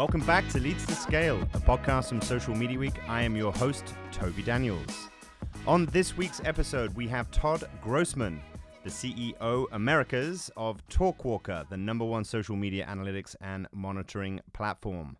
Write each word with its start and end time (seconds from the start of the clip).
Welcome 0.00 0.22
back 0.22 0.48
to 0.48 0.58
Leads 0.58 0.86
to 0.86 0.94
Scale, 0.94 1.42
a 1.52 1.60
podcast 1.60 2.08
from 2.08 2.22
Social 2.22 2.54
Media 2.54 2.78
Week. 2.78 2.94
I 3.06 3.20
am 3.20 3.36
your 3.36 3.52
host, 3.52 3.94
Toby 4.12 4.42
Daniels. 4.42 5.10
On 5.66 5.84
this 5.84 6.16
week's 6.16 6.40
episode, 6.46 6.94
we 6.94 7.06
have 7.08 7.30
Todd 7.30 7.68
Grossman, 7.82 8.40
the 8.82 8.88
CEO 8.88 9.66
Americas 9.72 10.50
of 10.56 10.80
Talkwalker, 10.88 11.68
the 11.68 11.76
number 11.76 12.06
one 12.06 12.24
social 12.24 12.56
media 12.56 12.86
analytics 12.90 13.36
and 13.42 13.68
monitoring 13.74 14.40
platform. 14.54 15.18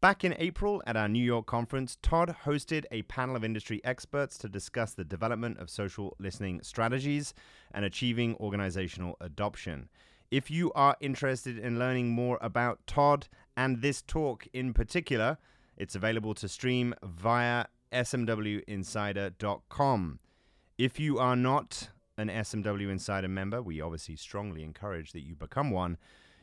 Back 0.00 0.24
in 0.24 0.34
April 0.38 0.82
at 0.86 0.96
our 0.96 1.06
New 1.06 1.22
York 1.22 1.44
conference, 1.44 1.98
Todd 2.00 2.34
hosted 2.46 2.86
a 2.90 3.02
panel 3.02 3.36
of 3.36 3.44
industry 3.44 3.82
experts 3.84 4.38
to 4.38 4.48
discuss 4.48 4.94
the 4.94 5.04
development 5.04 5.58
of 5.58 5.68
social 5.68 6.16
listening 6.18 6.62
strategies 6.62 7.34
and 7.74 7.84
achieving 7.84 8.36
organizational 8.36 9.18
adoption. 9.20 9.90
If 10.30 10.50
you 10.50 10.72
are 10.72 10.96
interested 11.00 11.58
in 11.58 11.78
learning 11.78 12.08
more 12.08 12.38
about 12.40 12.84
Todd 12.86 13.28
and 13.56 13.82
this 13.82 14.02
talk 14.02 14.48
in 14.52 14.72
particular, 14.72 15.38
it's 15.76 15.94
available 15.94 16.34
to 16.34 16.48
stream 16.48 16.92
via 17.02 17.66
smwinsider.com. 17.92 20.18
If 20.76 20.98
you 20.98 21.18
are 21.18 21.36
not 21.36 21.90
an 22.16 22.28
SMW 22.28 22.90
Insider 22.90 23.28
member, 23.28 23.62
we 23.62 23.80
obviously 23.80 24.16
strongly 24.16 24.64
encourage 24.64 25.12
that 25.12 25.22
you 25.22 25.36
become 25.36 25.70
one. 25.70 25.96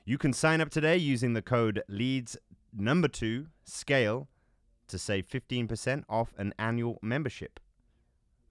You 0.06 0.18
can 0.18 0.34
sign 0.34 0.62
up 0.62 0.70
today 0.70 0.98
using 0.98 1.34
the 1.34 1.42
code 1.42 1.84
LEADS 1.88 2.38
number 2.74 3.08
two, 3.08 3.48
scale, 3.64 4.28
to 4.88 4.98
save 4.98 5.28
15% 5.28 6.04
off 6.10 6.34
an 6.38 6.54
annual 6.60 7.00
membership. 7.02 7.60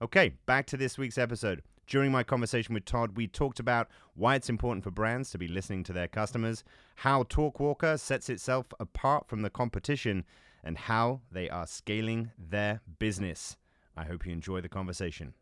Okay, 0.01 0.33
back 0.45 0.65
to 0.67 0.77
this 0.77 0.97
week's 0.97 1.17
episode. 1.17 1.61
During 1.91 2.13
my 2.13 2.23
conversation 2.23 2.73
with 2.73 2.85
Todd, 2.85 3.17
we 3.17 3.27
talked 3.27 3.59
about 3.59 3.89
why 4.15 4.35
it's 4.35 4.47
important 4.47 4.85
for 4.85 4.91
brands 4.91 5.29
to 5.31 5.37
be 5.37 5.49
listening 5.49 5.83
to 5.83 5.91
their 5.91 6.07
customers, 6.07 6.63
how 6.95 7.23
Talkwalker 7.23 7.99
sets 7.99 8.29
itself 8.29 8.67
apart 8.79 9.27
from 9.27 9.41
the 9.41 9.49
competition, 9.49 10.23
and 10.63 10.77
how 10.77 11.19
they 11.29 11.49
are 11.49 11.67
scaling 11.67 12.31
their 12.39 12.79
business. 12.97 13.57
I 13.97 14.05
hope 14.05 14.25
you 14.25 14.31
enjoy 14.31 14.61
the 14.61 14.69
conversation. 14.69 15.33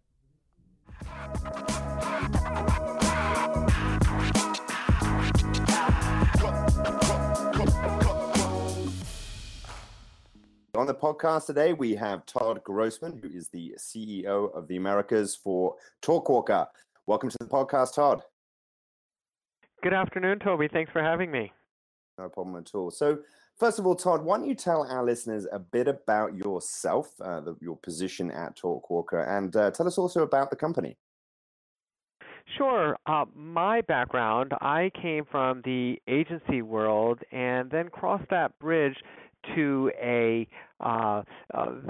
On 10.76 10.86
the 10.86 10.94
podcast 10.94 11.48
today, 11.48 11.74
we 11.74 11.96
have 11.96 12.28
Todd 12.28 12.64
Grossman, 12.64 13.20
who 13.24 13.28
is 13.28 13.50
the 13.50 13.74
CEO 13.80 14.56
of 14.56 14.68
the 14.68 14.78
Americas 14.78 15.36
for 15.36 15.76
Talkwalker. 16.04 16.68
Welcome 17.08 17.30
to 17.32 17.38
the 17.40 17.48
podcast, 17.48 17.96
Todd. 17.96 18.22
Good 19.82 19.96
afternoon, 19.96 20.38
Toby. 20.38 20.68
Thanks 20.72 20.92
for 20.92 21.02
having 21.02 21.32
me. 21.32 21.52
No 22.20 22.30
problem 22.30 22.56
at 22.58 22.76
all. 22.76 22.92
So, 22.92 23.18
first 23.58 23.80
of 23.80 23.88
all, 23.88 23.96
Todd, 23.96 24.24
why 24.24 24.38
don't 24.38 24.48
you 24.48 24.54
tell 24.54 24.84
our 24.84 25.04
listeners 25.04 25.48
a 25.52 25.58
bit 25.58 25.88
about 25.88 26.36
yourself, 26.36 27.14
uh, 27.20 27.40
the, 27.40 27.56
your 27.62 27.78
position 27.78 28.30
at 28.30 28.56
Talkwalker, 28.56 29.28
and 29.28 29.56
uh, 29.56 29.72
tell 29.72 29.88
us 29.88 29.98
also 29.98 30.22
about 30.22 30.52
the 30.52 30.56
company? 30.56 30.98
Sure. 32.58 32.96
Uh, 33.08 33.26
my 33.36 33.82
background, 33.82 34.54
I 34.62 34.92
came 35.02 35.26
from 35.26 35.62
the 35.66 36.00
agency 36.08 36.62
world 36.62 37.20
and 37.32 37.72
then 37.72 37.90
crossed 37.90 38.30
that 38.30 38.58
bridge 38.60 38.98
to 39.56 39.92
a, 40.02 40.48
uh, 40.82 41.22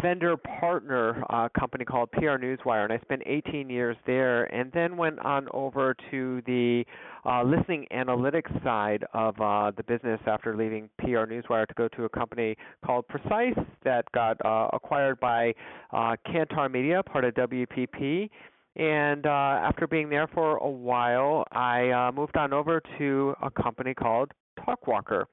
vendor 0.01 0.35
partner 0.37 1.23
uh, 1.29 1.47
company 1.57 1.85
called 1.85 2.11
PR 2.11 2.37
Newswire, 2.37 2.83
and 2.83 2.93
I 2.93 2.99
spent 2.99 3.21
18 3.25 3.69
years 3.69 3.95
there, 4.05 4.45
and 4.45 4.71
then 4.71 4.97
went 4.97 5.19
on 5.19 5.47
over 5.53 5.95
to 6.11 6.41
the 6.45 6.83
uh, 7.25 7.43
listening 7.43 7.85
analytics 7.93 8.63
side 8.63 9.03
of 9.13 9.39
uh, 9.39 9.71
the 9.77 9.83
business 9.83 10.19
after 10.25 10.55
leaving 10.55 10.89
PR 10.99 11.25
Newswire 11.25 11.67
to 11.67 11.73
go 11.75 11.87
to 11.89 12.05
a 12.05 12.09
company 12.09 12.55
called 12.85 13.07
Precise 13.07 13.57
that 13.83 14.11
got 14.11 14.43
uh, 14.43 14.69
acquired 14.73 15.19
by 15.19 15.53
uh, 15.91 16.15
Kantar 16.27 16.71
Media, 16.71 17.03
part 17.03 17.25
of 17.25 17.33
WPP. 17.35 18.29
And 18.75 19.25
after 19.25 19.87
being 19.87 20.09
there 20.09 20.27
for 20.27 20.57
a 20.57 20.69
while, 20.69 21.43
I 21.51 22.11
moved 22.15 22.37
on 22.37 22.53
over 22.53 22.81
to 22.97 23.35
a 23.41 23.51
company 23.51 23.93
called 23.93 24.31
Talkwalker. 24.59 25.25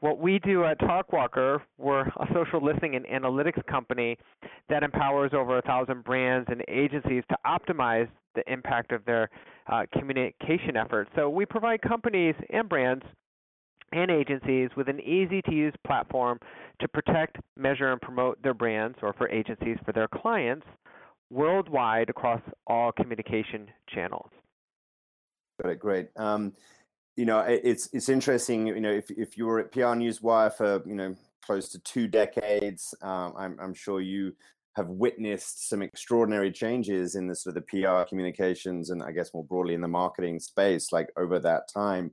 What 0.00 0.20
we 0.20 0.38
do 0.38 0.64
at 0.64 0.78
Talkwalker, 0.78 1.60
we're 1.76 2.02
a 2.02 2.26
social 2.32 2.64
listening 2.64 2.94
and 2.94 3.04
analytics 3.06 3.64
company 3.66 4.16
that 4.68 4.84
empowers 4.84 5.32
over 5.34 5.58
a 5.58 5.62
thousand 5.62 6.04
brands 6.04 6.48
and 6.50 6.62
agencies 6.68 7.24
to 7.30 7.36
optimize 7.44 8.08
the 8.36 8.42
impact 8.50 8.92
of 8.92 9.04
their 9.06 9.28
uh, 9.66 9.82
communication 9.98 10.76
efforts. 10.76 11.10
So 11.16 11.28
we 11.28 11.44
provide 11.44 11.82
companies 11.82 12.36
and 12.50 12.68
brands 12.68 13.04
and 13.92 14.10
agencies 14.10 14.70
with 14.76 14.88
an 14.88 15.00
easy 15.00 15.42
to 15.42 15.52
use 15.52 15.74
platform 15.84 16.38
to 16.80 16.86
protect, 16.86 17.38
measure, 17.56 17.90
and 17.90 18.00
promote 18.00 18.40
their 18.40 18.54
brands, 18.54 18.98
or 19.02 19.12
for 19.14 19.28
agencies 19.30 19.78
for 19.84 19.92
their 19.92 20.06
clients, 20.06 20.66
worldwide 21.30 22.08
across 22.08 22.40
all 22.68 22.92
communication 22.92 23.66
channels. 23.92 24.30
Great, 25.60 25.80
great. 25.80 26.08
Um, 26.16 26.52
you 27.18 27.24
know, 27.24 27.40
it's 27.40 27.88
it's 27.92 28.08
interesting. 28.08 28.68
You 28.68 28.80
know, 28.80 28.92
if 28.92 29.10
if 29.10 29.36
you 29.36 29.46
were 29.46 29.58
at 29.58 29.72
PR 29.72 29.96
Newswire 29.98 30.54
for 30.54 30.80
you 30.86 30.94
know 30.94 31.16
close 31.44 31.68
to 31.70 31.80
two 31.80 32.06
decades, 32.06 32.94
um, 33.02 33.34
I'm 33.36 33.58
I'm 33.60 33.74
sure 33.74 34.00
you 34.00 34.36
have 34.76 34.86
witnessed 34.86 35.68
some 35.68 35.82
extraordinary 35.82 36.52
changes 36.52 37.16
in 37.16 37.26
the 37.26 37.34
sort 37.34 37.56
of 37.56 37.64
the 37.66 37.82
PR 37.82 38.08
communications 38.08 38.90
and 38.90 39.02
I 39.02 39.10
guess 39.10 39.34
more 39.34 39.42
broadly 39.42 39.74
in 39.74 39.80
the 39.80 39.88
marketing 39.88 40.38
space, 40.38 40.92
like 40.92 41.08
over 41.16 41.40
that 41.40 41.62
time. 41.74 42.12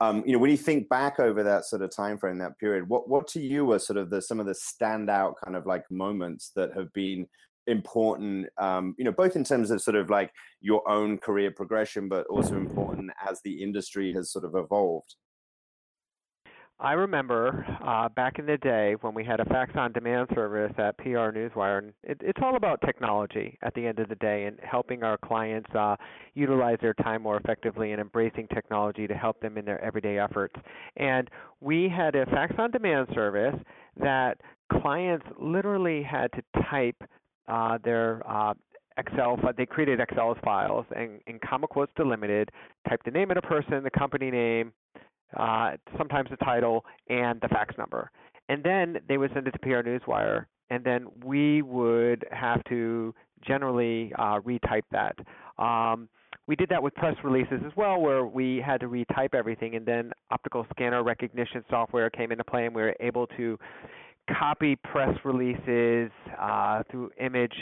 Um, 0.00 0.22
you 0.24 0.32
know, 0.32 0.38
when 0.38 0.50
you 0.50 0.56
think 0.56 0.88
back 0.88 1.20
over 1.20 1.42
that 1.42 1.66
sort 1.66 1.82
of 1.82 1.94
time 1.94 2.16
frame, 2.16 2.38
that 2.38 2.58
period, 2.58 2.88
what 2.88 3.10
what 3.10 3.28
to 3.28 3.42
you 3.42 3.72
are 3.72 3.78
sort 3.78 3.98
of 3.98 4.08
the 4.08 4.22
some 4.22 4.40
of 4.40 4.46
the 4.46 4.54
standout 4.54 5.34
kind 5.44 5.54
of 5.54 5.66
like 5.66 5.84
moments 5.90 6.52
that 6.56 6.72
have 6.74 6.90
been 6.94 7.28
important 7.66 8.46
um, 8.58 8.94
you 8.98 9.04
know 9.04 9.12
both 9.12 9.36
in 9.36 9.44
terms 9.44 9.70
of 9.70 9.80
sort 9.80 9.96
of 9.96 10.10
like 10.10 10.30
your 10.60 10.88
own 10.88 11.18
career 11.18 11.50
progression 11.50 12.08
but 12.08 12.26
also 12.28 12.56
important 12.56 13.10
as 13.28 13.40
the 13.44 13.62
industry 13.62 14.12
has 14.12 14.30
sort 14.30 14.44
of 14.44 14.54
evolved 14.54 15.16
I 16.78 16.92
remember 16.92 17.64
uh, 17.82 18.10
back 18.10 18.38
in 18.38 18.44
the 18.44 18.58
day 18.58 18.96
when 19.00 19.14
we 19.14 19.24
had 19.24 19.40
a 19.40 19.46
fax 19.46 19.72
on 19.76 19.92
demand 19.92 20.28
service 20.34 20.74
at 20.76 20.98
PR 20.98 21.32
Newswire, 21.32 21.78
and 21.78 21.94
it, 22.02 22.20
it's 22.20 22.38
all 22.42 22.56
about 22.56 22.82
technology 22.84 23.58
at 23.62 23.72
the 23.72 23.86
end 23.86 23.98
of 23.98 24.10
the 24.10 24.14
day 24.16 24.44
and 24.44 24.58
helping 24.62 25.02
our 25.02 25.16
clients 25.16 25.70
uh, 25.74 25.96
utilize 26.34 26.76
their 26.82 26.92
time 26.92 27.22
more 27.22 27.38
effectively 27.38 27.92
and 27.92 28.00
embracing 28.00 28.46
technology 28.48 29.06
to 29.06 29.14
help 29.14 29.40
them 29.40 29.56
in 29.56 29.64
their 29.64 29.82
everyday 29.82 30.18
efforts. 30.18 30.54
And 30.98 31.30
we 31.62 31.88
had 31.88 32.14
a 32.14 32.26
fax 32.26 32.52
on 32.58 32.70
demand 32.72 33.08
service 33.14 33.56
that 33.96 34.38
clients 34.70 35.24
literally 35.40 36.02
had 36.02 36.30
to 36.32 36.42
type 36.70 37.02
uh, 37.48 37.78
their 37.84 38.22
uh, 38.28 38.54
Excel. 38.98 39.38
They 39.56 39.66
created 39.66 40.00
Excel 40.00 40.36
files 40.42 40.86
and 40.94 41.20
in 41.26 41.38
comma 41.38 41.66
quotes 41.66 41.92
delimited, 41.96 42.50
typed 42.88 43.04
the 43.04 43.10
name 43.10 43.30
of 43.30 43.36
the 43.36 43.42
person, 43.42 43.82
the 43.82 43.90
company 43.90 44.30
name, 44.30 44.72
uh, 45.36 45.72
sometimes 45.98 46.30
the 46.30 46.36
title, 46.38 46.84
and 47.08 47.40
the 47.40 47.48
fax 47.48 47.76
number. 47.76 48.10
And 48.48 48.62
then 48.62 48.98
they 49.08 49.18
would 49.18 49.32
send 49.34 49.46
it 49.46 49.52
to 49.52 49.58
PR 49.58 49.86
Newswire, 49.86 50.46
and 50.70 50.84
then 50.84 51.06
we 51.24 51.62
would 51.62 52.24
have 52.30 52.62
to 52.64 53.14
generally 53.46 54.12
uh, 54.18 54.40
retype 54.40 54.84
that. 54.92 55.16
Um, 55.62 56.08
we 56.46 56.54
did 56.54 56.68
that 56.68 56.82
with 56.82 56.94
press 56.94 57.16
releases 57.24 57.60
as 57.66 57.72
well, 57.76 58.00
where 58.00 58.24
we 58.24 58.62
had 58.64 58.80
to 58.80 58.86
retype 58.86 59.34
everything, 59.34 59.74
and 59.74 59.84
then 59.84 60.12
optical 60.30 60.64
scanner 60.70 61.02
recognition 61.02 61.64
software 61.68 62.08
came 62.08 62.30
into 62.30 62.44
play, 62.44 62.66
and 62.66 62.74
we 62.74 62.82
were 62.82 62.94
able 63.00 63.26
to 63.36 63.58
copy 64.28 64.76
press 64.76 65.16
releases 65.24 66.10
uh, 66.40 66.82
through 66.90 67.10
image 67.20 67.54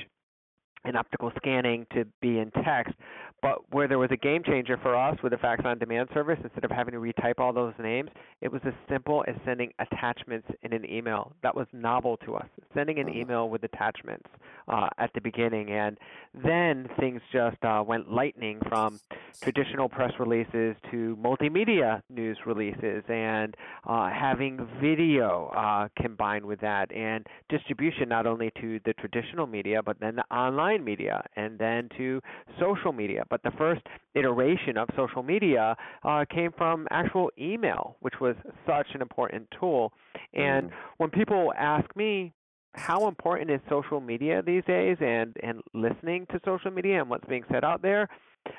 and 0.85 0.97
optical 0.97 1.33
scanning 1.37 1.87
to 1.95 2.05
be 2.21 2.39
in 2.39 2.51
text. 2.65 2.95
But 3.43 3.59
where 3.75 3.87
there 3.87 3.99
was 3.99 4.09
a 4.11 4.17
game 4.17 4.43
changer 4.43 4.79
for 4.79 4.97
us 4.97 5.19
with 5.23 5.35
a 5.35 5.37
fax 5.37 5.63
on 5.67 5.79
demand 5.79 6.09
service, 6.15 6.39
instead 6.43 6.65
of 6.65 6.71
having 6.71 6.93
to 6.93 6.99
retype 6.99 7.39
all 7.39 7.53
those 7.53 7.75
names, 7.79 8.09
it 8.41 8.51
was 8.51 8.63
as 8.65 8.73
simple 8.89 9.23
as 9.29 9.35
sending 9.45 9.71
attachments 9.79 10.49
in 10.63 10.73
an 10.73 10.89
email. 10.91 11.33
That 11.43 11.55
was 11.55 11.67
novel 11.71 12.17
to 12.25 12.37
us, 12.37 12.47
sending 12.73 12.99
an 12.99 13.07
mm-hmm. 13.07 13.19
email 13.19 13.51
with 13.51 13.63
attachments 13.63 14.31
uh, 14.69 14.89
at 14.97 15.11
the 15.13 15.21
beginning. 15.21 15.71
And 15.71 15.99
then 16.33 16.89
things 16.99 17.21
just 17.33 17.63
uh, 17.63 17.85
went 17.87 18.11
lightning 18.11 18.61
from 18.67 18.99
traditional 19.43 19.91
press 19.91 20.13
releases 20.19 20.75
to 20.91 21.15
multimedia 21.23 22.01
news 22.09 22.39
releases 22.47 23.05
and 23.09 23.55
uh, 23.87 24.09
having 24.09 24.67
video 24.81 25.53
uh, 25.55 25.89
combined 26.01 26.47
with 26.47 26.61
that 26.61 26.91
and 26.93 27.27
distribution 27.51 28.09
not 28.09 28.27
only 28.27 28.51
to 28.61 28.81
the 28.87 28.95
traditional 28.95 29.47
media, 29.47 29.83
but 29.83 30.01
then 30.01 30.17
the 30.17 30.35
online 30.35 30.74
media 30.83 31.23
and 31.37 31.59
then 31.59 31.89
to 31.97 32.21
social 32.59 32.93
media 32.93 33.25
but 33.29 33.43
the 33.43 33.51
first 33.59 33.83
iteration 34.15 34.77
of 34.77 34.89
social 34.97 35.23
media 35.23 35.77
uh, 36.05 36.25
came 36.33 36.53
from 36.57 36.87
actual 36.91 37.31
email, 37.39 37.97
which 38.01 38.15
was 38.21 38.37
such 38.67 38.87
an 38.95 39.03
important 39.03 39.49
tool. 39.59 39.93
And 40.33 40.69
mm. 40.69 40.73
when 40.99 41.11
people 41.11 41.53
ask 41.57 41.85
me, 41.97 42.33
how 42.75 43.07
important 43.07 43.51
is 43.51 43.61
social 43.69 44.01
media 44.01 44.43
these 44.45 44.65
days 44.67 44.97
and, 45.01 45.37
and 45.43 45.61
listening 45.75 46.27
to 46.33 46.41
social 46.45 46.71
media 46.71 47.01
and 47.01 47.09
what's 47.09 47.25
being 47.27 47.45
said 47.51 47.65
out 47.65 47.83
there? 47.83 48.09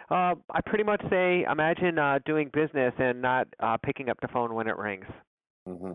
Uh, 0.10 0.36
I 0.50 0.62
pretty 0.66 0.84
much 0.84 1.02
say 1.10 1.46
imagine 1.50 2.00
uh, 2.00 2.20
doing 2.26 2.50
business 2.54 2.94
and 2.98 3.22
not 3.22 3.48
uh, 3.60 3.78
picking 3.78 4.10
up 4.10 4.18
the 4.22 4.30
phone 4.30 4.54
when 4.54 4.68
it 4.68 4.78
rings. 4.78 5.06
Mm-hmm. 5.68 5.92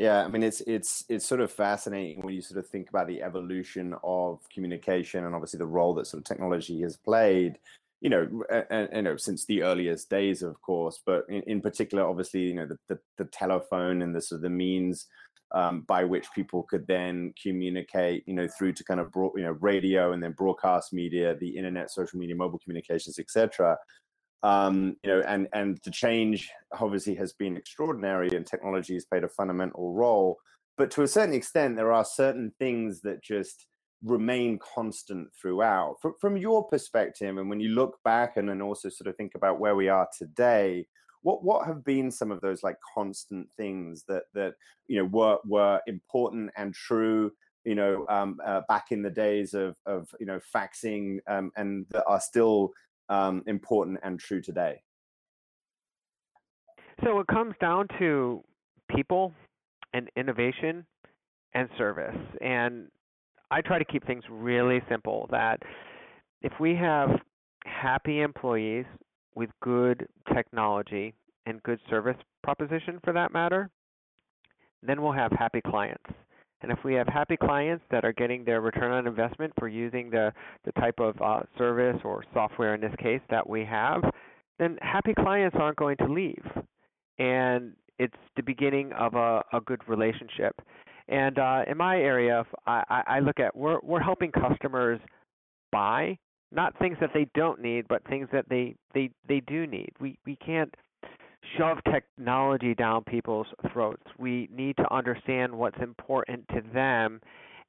Yeah, 0.00 0.24
I 0.24 0.28
mean 0.28 0.42
it's 0.42 0.62
it's 0.62 1.04
it's 1.10 1.26
sort 1.26 1.42
of 1.42 1.52
fascinating 1.52 2.22
when 2.22 2.32
you 2.34 2.40
sort 2.40 2.58
of 2.58 2.66
think 2.66 2.88
about 2.88 3.06
the 3.06 3.22
evolution 3.22 3.94
of 4.02 4.40
communication 4.48 5.26
and 5.26 5.34
obviously 5.34 5.58
the 5.58 5.66
role 5.66 5.92
that 5.96 6.06
sort 6.06 6.22
of 6.22 6.24
technology 6.24 6.80
has 6.80 6.96
played. 6.96 7.58
You 8.00 8.08
know, 8.08 8.44
and, 8.70 8.88
you 8.94 9.02
know 9.02 9.18
since 9.18 9.44
the 9.44 9.62
earliest 9.62 10.08
days, 10.08 10.42
of 10.42 10.58
course, 10.62 11.02
but 11.04 11.26
in, 11.28 11.42
in 11.42 11.60
particular, 11.60 12.02
obviously, 12.08 12.40
you 12.44 12.54
know, 12.54 12.66
the, 12.66 12.78
the, 12.88 12.98
the 13.18 13.24
telephone 13.26 14.00
and 14.00 14.16
the 14.16 14.22
sort 14.22 14.38
of 14.38 14.42
the 14.44 14.48
means 14.48 15.06
um, 15.54 15.82
by 15.82 16.04
which 16.04 16.32
people 16.34 16.62
could 16.62 16.86
then 16.86 17.34
communicate, 17.42 18.24
you 18.26 18.32
know, 18.32 18.48
through 18.56 18.72
to 18.72 18.84
kind 18.84 19.00
of 19.00 19.12
broad, 19.12 19.32
you 19.36 19.42
know 19.42 19.58
radio 19.60 20.12
and 20.14 20.22
then 20.22 20.32
broadcast 20.32 20.94
media, 20.94 21.36
the 21.36 21.54
internet, 21.58 21.90
social 21.90 22.18
media, 22.18 22.34
mobile 22.34 22.58
communications, 22.60 23.18
etc 23.18 23.76
um, 24.42 24.96
you 25.02 25.10
know, 25.10 25.22
and 25.26 25.48
and 25.52 25.78
the 25.84 25.90
change 25.90 26.50
obviously 26.78 27.14
has 27.16 27.32
been 27.32 27.56
extraordinary, 27.56 28.28
and 28.34 28.46
technology 28.46 28.94
has 28.94 29.04
played 29.04 29.24
a 29.24 29.28
fundamental 29.28 29.92
role. 29.92 30.38
But 30.76 30.90
to 30.92 31.02
a 31.02 31.08
certain 31.08 31.34
extent, 31.34 31.76
there 31.76 31.92
are 31.92 32.04
certain 32.04 32.52
things 32.58 33.02
that 33.02 33.22
just 33.22 33.66
remain 34.02 34.58
constant 34.58 35.28
throughout. 35.40 35.96
From, 36.00 36.14
from 36.20 36.36
your 36.38 36.66
perspective, 36.66 37.36
and 37.36 37.50
when 37.50 37.60
you 37.60 37.70
look 37.70 37.98
back 38.02 38.36
and 38.36 38.48
then 38.48 38.62
also 38.62 38.88
sort 38.88 39.08
of 39.08 39.16
think 39.16 39.32
about 39.34 39.60
where 39.60 39.76
we 39.76 39.88
are 39.88 40.08
today, 40.16 40.86
what 41.22 41.44
what 41.44 41.66
have 41.66 41.84
been 41.84 42.10
some 42.10 42.30
of 42.30 42.40
those 42.40 42.62
like 42.62 42.76
constant 42.94 43.46
things 43.56 44.04
that 44.08 44.24
that 44.34 44.54
you 44.88 44.98
know 44.98 45.04
were 45.04 45.38
were 45.44 45.80
important 45.86 46.50
and 46.56 46.74
true 46.74 47.30
you 47.64 47.74
know 47.74 48.06
um, 48.08 48.38
uh, 48.44 48.62
back 48.68 48.86
in 48.90 49.02
the 49.02 49.10
days 49.10 49.54
of 49.54 49.76
of 49.86 50.08
you 50.18 50.26
know 50.26 50.40
faxing 50.54 51.18
um, 51.28 51.50
and 51.56 51.86
that 51.90 52.04
are 52.06 52.20
still 52.20 52.70
um, 53.10 53.42
important 53.46 53.98
and 54.02 54.18
true 54.18 54.40
today? 54.40 54.80
So 57.04 57.20
it 57.20 57.26
comes 57.26 57.54
down 57.60 57.88
to 57.98 58.42
people 58.94 59.32
and 59.92 60.08
innovation 60.16 60.86
and 61.54 61.68
service. 61.76 62.16
And 62.40 62.88
I 63.50 63.60
try 63.60 63.78
to 63.78 63.84
keep 63.84 64.06
things 64.06 64.22
really 64.30 64.80
simple 64.88 65.26
that 65.30 65.60
if 66.42 66.52
we 66.60 66.74
have 66.76 67.10
happy 67.64 68.20
employees 68.20 68.86
with 69.34 69.50
good 69.62 70.06
technology 70.34 71.14
and 71.46 71.62
good 71.62 71.80
service 71.88 72.16
proposition 72.42 73.00
for 73.02 73.12
that 73.12 73.32
matter, 73.32 73.70
then 74.82 75.02
we'll 75.02 75.12
have 75.12 75.32
happy 75.32 75.60
clients. 75.66 76.04
And 76.62 76.70
if 76.70 76.78
we 76.84 76.94
have 76.94 77.06
happy 77.08 77.36
clients 77.36 77.84
that 77.90 78.04
are 78.04 78.12
getting 78.12 78.44
their 78.44 78.60
return 78.60 78.92
on 78.92 79.06
investment 79.06 79.52
for 79.58 79.68
using 79.68 80.10
the, 80.10 80.32
the 80.64 80.72
type 80.72 80.98
of 80.98 81.20
uh, 81.22 81.40
service 81.56 82.00
or 82.04 82.24
software 82.34 82.74
in 82.74 82.80
this 82.80 82.94
case 82.98 83.20
that 83.30 83.48
we 83.48 83.64
have, 83.64 84.02
then 84.58 84.76
happy 84.82 85.14
clients 85.14 85.56
aren't 85.58 85.76
going 85.76 85.96
to 85.96 86.06
leave. 86.06 86.44
And 87.18 87.72
it's 87.98 88.16
the 88.36 88.42
beginning 88.42 88.92
of 88.92 89.14
a, 89.14 89.42
a 89.52 89.60
good 89.64 89.80
relationship. 89.88 90.54
And 91.08 91.38
uh, 91.38 91.62
in 91.66 91.76
my 91.76 91.96
area, 91.96 92.44
I, 92.66 93.02
I 93.06 93.20
look 93.20 93.40
at 93.40 93.56
we're, 93.56 93.80
we're 93.82 94.00
helping 94.00 94.30
customers 94.30 95.00
buy 95.72 96.18
not 96.52 96.76
things 96.78 96.96
that 97.00 97.10
they 97.14 97.26
don't 97.34 97.60
need, 97.60 97.86
but 97.88 98.04
things 98.08 98.28
that 98.32 98.48
they, 98.48 98.74
they, 98.94 99.10
they 99.28 99.40
do 99.40 99.66
need. 99.66 99.90
We, 100.00 100.18
we 100.26 100.36
can't 100.36 100.74
shove 101.56 101.78
technology 101.90 102.74
down 102.74 103.04
people's 103.04 103.46
throats. 103.72 104.02
We 104.18 104.48
need 104.52 104.76
to 104.76 104.94
understand 104.94 105.52
what's 105.52 105.80
important 105.80 106.46
to 106.48 106.62
them 106.72 107.20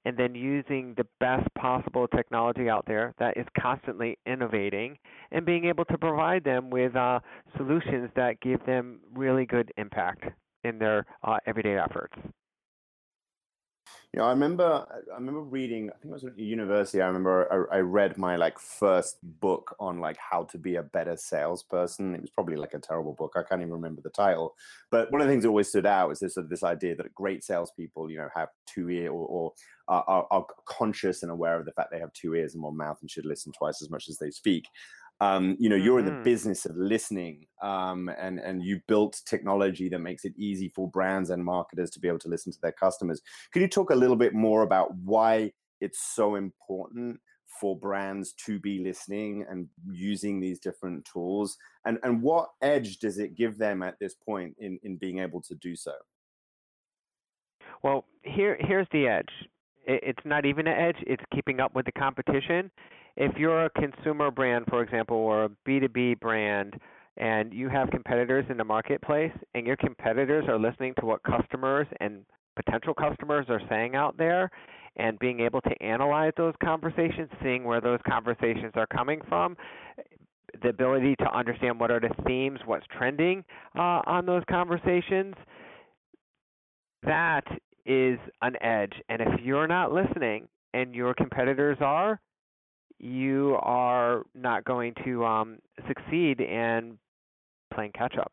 and 0.05 0.17
then 0.17 0.33
using 0.33 0.93
the 0.97 1.05
best 1.19 1.47
possible 1.55 2.07
technology 2.07 2.69
out 2.69 2.85
there 2.87 3.13
that 3.19 3.37
is 3.37 3.45
constantly 3.59 4.17
innovating 4.25 4.97
and 5.31 5.45
being 5.45 5.65
able 5.65 5.85
to 5.85 5.97
provide 5.97 6.43
them 6.43 6.69
with 6.69 6.95
uh, 6.95 7.19
solutions 7.57 8.09
that 8.15 8.39
give 8.41 8.65
them 8.65 8.99
really 9.13 9.45
good 9.45 9.71
impact 9.77 10.23
in 10.63 10.79
their 10.79 11.05
uh, 11.23 11.37
everyday 11.45 11.77
efforts. 11.77 12.15
You 14.13 14.19
know, 14.19 14.25
I 14.25 14.31
remember 14.31 14.85
I 15.09 15.15
remember 15.15 15.39
reading. 15.39 15.89
I 15.89 15.93
think 15.93 16.11
it 16.11 16.13
was 16.13 16.25
at 16.25 16.37
university. 16.37 17.01
I 17.01 17.07
remember 17.07 17.69
I, 17.71 17.77
I, 17.77 17.79
read 17.79 18.17
my 18.17 18.35
like 18.35 18.59
first 18.59 19.19
book 19.39 19.73
on 19.79 20.01
like 20.01 20.17
how 20.17 20.43
to 20.43 20.57
be 20.57 20.75
a 20.75 20.83
better 20.83 21.15
salesperson. 21.15 22.15
It 22.15 22.19
was 22.19 22.29
probably 22.29 22.57
like 22.57 22.73
a 22.73 22.79
terrible 22.79 23.13
book. 23.13 23.35
I 23.37 23.43
can't 23.43 23.61
even 23.61 23.71
remember 23.71 24.01
the 24.01 24.09
title. 24.09 24.53
But 24.89 25.13
one 25.13 25.21
of 25.21 25.27
the 25.27 25.31
things 25.31 25.43
that 25.43 25.49
always 25.49 25.69
stood 25.69 25.85
out 25.85 26.09
was 26.09 26.19
this 26.19 26.33
sort 26.33 26.43
of 26.43 26.49
this 26.49 26.63
idea 26.63 26.93
that 26.97 27.15
great 27.15 27.41
salespeople, 27.45 28.11
you 28.11 28.17
know, 28.17 28.27
have 28.35 28.49
two 28.65 28.89
ear 28.89 29.11
or, 29.11 29.25
or 29.27 29.53
are, 29.87 30.27
are 30.29 30.45
conscious 30.65 31.23
and 31.23 31.31
aware 31.31 31.57
of 31.57 31.65
the 31.65 31.71
fact 31.71 31.91
they 31.91 31.99
have 31.99 32.11
two 32.11 32.35
ears 32.35 32.53
and 32.53 32.63
one 32.63 32.75
mouth 32.75 32.97
and 32.99 33.09
should 33.09 33.25
listen 33.25 33.53
twice 33.53 33.81
as 33.81 33.89
much 33.89 34.09
as 34.09 34.17
they 34.17 34.29
speak 34.29 34.65
um, 35.21 35.55
you 35.59 35.69
know 35.69 35.75
you're 35.75 35.99
mm-hmm. 35.99 36.07
in 36.07 36.13
the 36.13 36.19
mm-hmm. 36.19 36.23
business 36.23 36.65
of 36.65 36.75
listening 36.75 37.45
um, 37.61 38.09
and 38.19 38.39
and 38.39 38.63
you 38.63 38.81
built 38.87 39.21
technology 39.25 39.87
that 39.87 39.99
makes 39.99 40.25
it 40.25 40.33
easy 40.35 40.69
for 40.75 40.89
brands 40.89 41.29
and 41.29 41.45
marketers 41.45 41.91
to 41.91 41.99
be 41.99 42.07
able 42.07 42.19
to 42.19 42.27
listen 42.27 42.51
to 42.51 42.59
their 42.61 42.73
customers 42.73 43.21
can 43.53 43.61
you 43.61 43.67
talk 43.67 43.91
a 43.91 43.95
little 43.95 44.17
bit 44.17 44.33
more 44.33 44.63
about 44.63 44.93
why 44.97 45.51
it's 45.79 45.99
so 46.13 46.35
important 46.35 47.19
for 47.59 47.77
brands 47.77 48.33
to 48.33 48.59
be 48.59 48.79
listening 48.79 49.45
and 49.49 49.67
using 49.91 50.39
these 50.39 50.59
different 50.59 51.05
tools 51.05 51.55
and 51.85 51.99
and 52.03 52.21
what 52.21 52.49
edge 52.61 52.97
does 52.97 53.19
it 53.19 53.35
give 53.35 53.57
them 53.57 53.83
at 53.83 53.95
this 54.01 54.15
point 54.15 54.55
in 54.57 54.79
in 54.83 54.97
being 54.97 55.19
able 55.19 55.41
to 55.41 55.53
do 55.55 55.75
so 55.75 55.93
well 57.83 58.05
here 58.23 58.57
here's 58.59 58.87
the 58.91 59.07
edge 59.07 59.29
it's 59.85 60.23
not 60.25 60.45
even 60.45 60.67
an 60.67 60.77
edge 60.77 60.97
it's 61.05 61.23
keeping 61.33 61.59
up 61.59 61.75
with 61.75 61.85
the 61.85 61.91
competition 61.91 62.71
if 63.17 63.35
you're 63.37 63.65
a 63.65 63.69
consumer 63.71 64.31
brand, 64.31 64.65
for 64.69 64.81
example, 64.81 65.17
or 65.17 65.45
a 65.45 65.49
B2B 65.67 66.19
brand, 66.19 66.75
and 67.17 67.53
you 67.53 67.69
have 67.69 67.89
competitors 67.91 68.45
in 68.49 68.57
the 68.57 68.63
marketplace, 68.63 69.33
and 69.53 69.67
your 69.67 69.75
competitors 69.75 70.45
are 70.47 70.57
listening 70.57 70.93
to 70.99 71.05
what 71.05 71.21
customers 71.23 71.87
and 71.99 72.25
potential 72.55 72.93
customers 72.93 73.45
are 73.49 73.61
saying 73.69 73.95
out 73.95 74.17
there, 74.17 74.49
and 74.97 75.17
being 75.19 75.39
able 75.39 75.61
to 75.61 75.81
analyze 75.81 76.33
those 76.37 76.53
conversations, 76.63 77.29
seeing 77.41 77.63
where 77.63 77.81
those 77.81 77.99
conversations 78.07 78.73
are 78.75 78.87
coming 78.87 79.21
from, 79.27 79.55
the 80.61 80.69
ability 80.69 81.15
to 81.17 81.33
understand 81.33 81.79
what 81.79 81.91
are 81.91 81.99
the 81.99 82.09
themes, 82.25 82.59
what's 82.65 82.85
trending 82.97 83.43
uh, 83.77 84.01
on 84.05 84.25
those 84.25 84.43
conversations, 84.49 85.33
that 87.03 87.43
is 87.85 88.19
an 88.41 88.61
edge. 88.61 88.93
And 89.09 89.21
if 89.21 89.41
you're 89.41 89.67
not 89.67 89.91
listening 89.91 90.47
and 90.73 90.93
your 90.93 91.13
competitors 91.13 91.77
are, 91.81 92.19
you 93.01 93.57
are 93.61 94.23
not 94.35 94.63
going 94.63 94.93
to 95.03 95.25
um, 95.25 95.57
succeed 95.87 96.39
in 96.39 96.97
playing 97.73 97.91
catch 97.93 98.15
up. 98.17 98.31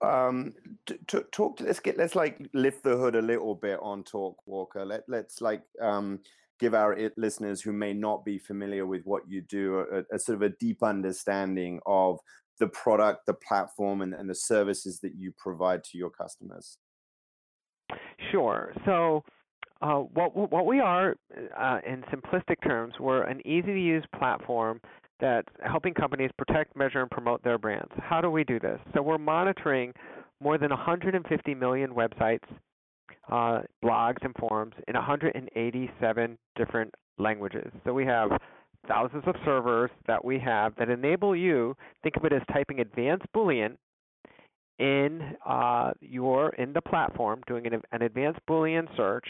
Um, 0.00 0.52
t- 0.86 0.98
t- 1.06 1.20
talk. 1.32 1.60
Let's 1.60 1.80
get. 1.80 1.96
Let's 1.96 2.14
like 2.14 2.38
lift 2.52 2.82
the 2.82 2.96
hood 2.96 3.16
a 3.16 3.22
little 3.22 3.54
bit 3.54 3.78
on 3.82 4.02
Talk 4.04 4.36
Walker. 4.46 4.84
Let 4.84 5.02
Let's 5.08 5.40
like 5.40 5.62
um, 5.80 6.20
give 6.58 6.74
our 6.74 6.96
listeners 7.16 7.60
who 7.60 7.72
may 7.72 7.92
not 7.92 8.24
be 8.24 8.38
familiar 8.38 8.86
with 8.86 9.02
what 9.04 9.22
you 9.28 9.40
do 9.40 9.80
a, 9.80 10.14
a, 10.14 10.18
sort 10.18 10.36
of 10.36 10.42
a 10.42 10.54
deep 10.60 10.82
understanding 10.82 11.80
of 11.86 12.20
the 12.60 12.68
product, 12.68 13.26
the 13.26 13.34
platform, 13.34 14.02
and, 14.02 14.14
and 14.14 14.30
the 14.30 14.34
services 14.34 15.00
that 15.00 15.14
you 15.16 15.32
provide 15.36 15.82
to 15.84 15.98
your 15.98 16.10
customers. 16.10 16.78
Sure. 18.30 18.72
So 18.84 19.24
uh, 19.82 19.96
what 19.96 20.34
what 20.52 20.64
we 20.64 20.80
are, 20.80 21.16
uh, 21.58 21.78
in 21.86 22.02
simplistic 22.02 22.62
terms, 22.62 22.94
we're 23.00 23.24
an 23.24 23.40
easy-to-use 23.46 24.04
platform 24.16 24.80
that's 25.20 25.48
helping 25.64 25.92
companies 25.92 26.30
protect, 26.38 26.76
measure, 26.76 27.00
and 27.00 27.10
promote 27.10 27.42
their 27.42 27.58
brands. 27.58 27.90
How 27.98 28.20
do 28.20 28.30
we 28.30 28.44
do 28.44 28.60
this? 28.60 28.78
So 28.94 29.02
we're 29.02 29.18
monitoring 29.18 29.92
more 30.40 30.58
than 30.58 30.70
150 30.70 31.54
million 31.54 31.90
websites, 31.92 32.44
uh, 33.30 33.62
blogs, 33.84 34.22
and 34.22 34.34
forums 34.38 34.74
in 34.88 34.94
187 34.94 36.38
different 36.56 36.94
languages. 37.18 37.70
So 37.84 37.92
we 37.92 38.04
have 38.06 38.30
thousands 38.88 39.24
of 39.26 39.34
servers 39.44 39.90
that 40.06 40.24
we 40.24 40.38
have 40.40 40.74
that 40.76 40.90
enable 40.90 41.34
you. 41.36 41.76
Think 42.02 42.16
of 42.16 42.24
it 42.24 42.32
as 42.32 42.42
typing 42.52 42.80
advanced 42.80 43.26
Boolean 43.34 43.76
in 44.78 45.36
uh, 45.46 45.92
your 46.00 46.50
in 46.54 46.72
the 46.72 46.80
platform, 46.80 47.40
doing 47.46 47.66
an, 47.66 47.80
an 47.92 48.02
advanced 48.02 48.40
Boolean 48.48 48.88
search 48.96 49.26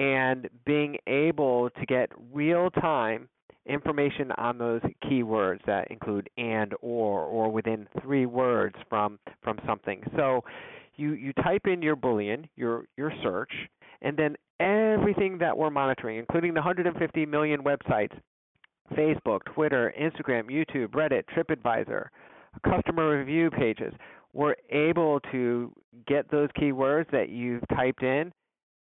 and 0.00 0.48
being 0.64 0.96
able 1.06 1.68
to 1.78 1.86
get 1.86 2.10
real 2.32 2.70
time 2.70 3.28
information 3.66 4.32
on 4.38 4.56
those 4.56 4.80
keywords 5.04 5.60
that 5.66 5.90
include 5.90 6.28
and 6.38 6.72
or 6.80 7.20
or 7.24 7.50
within 7.50 7.86
three 8.02 8.24
words 8.24 8.74
from 8.88 9.18
from 9.42 9.60
something. 9.66 10.02
So 10.16 10.42
you 10.96 11.12
you 11.12 11.34
type 11.34 11.66
in 11.66 11.82
your 11.82 11.96
boolean, 11.96 12.48
your 12.56 12.84
your 12.96 13.12
search, 13.22 13.52
and 14.00 14.16
then 14.16 14.36
everything 14.58 15.36
that 15.38 15.56
we're 15.56 15.70
monitoring, 15.70 16.18
including 16.18 16.54
the 16.54 16.60
150 16.60 17.26
million 17.26 17.62
websites, 17.62 18.16
Facebook, 18.94 19.40
Twitter, 19.54 19.92
Instagram, 20.00 20.50
YouTube, 20.50 20.88
Reddit, 20.88 21.24
TripAdvisor, 21.36 22.06
customer 22.64 23.18
review 23.18 23.50
pages, 23.50 23.92
we're 24.32 24.56
able 24.70 25.20
to 25.30 25.70
get 26.06 26.30
those 26.30 26.48
keywords 26.58 27.10
that 27.10 27.28
you've 27.28 27.62
typed 27.76 28.02
in 28.02 28.32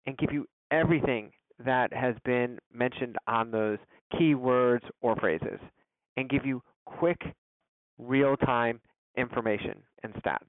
and 0.05 0.17
give 0.17 0.31
you 0.31 0.45
everything 0.71 1.31
that 1.65 1.91
has 1.93 2.15
been 2.23 2.59
mentioned 2.73 3.15
on 3.27 3.51
those 3.51 3.79
keywords 4.13 4.83
or 5.01 5.15
phrases 5.15 5.59
and 6.15 6.29
give 6.29 6.45
you 6.45 6.61
quick, 6.85 7.21
real 7.97 8.37
time 8.37 8.79
information 9.17 9.81
and 10.03 10.13
stats. 10.15 10.47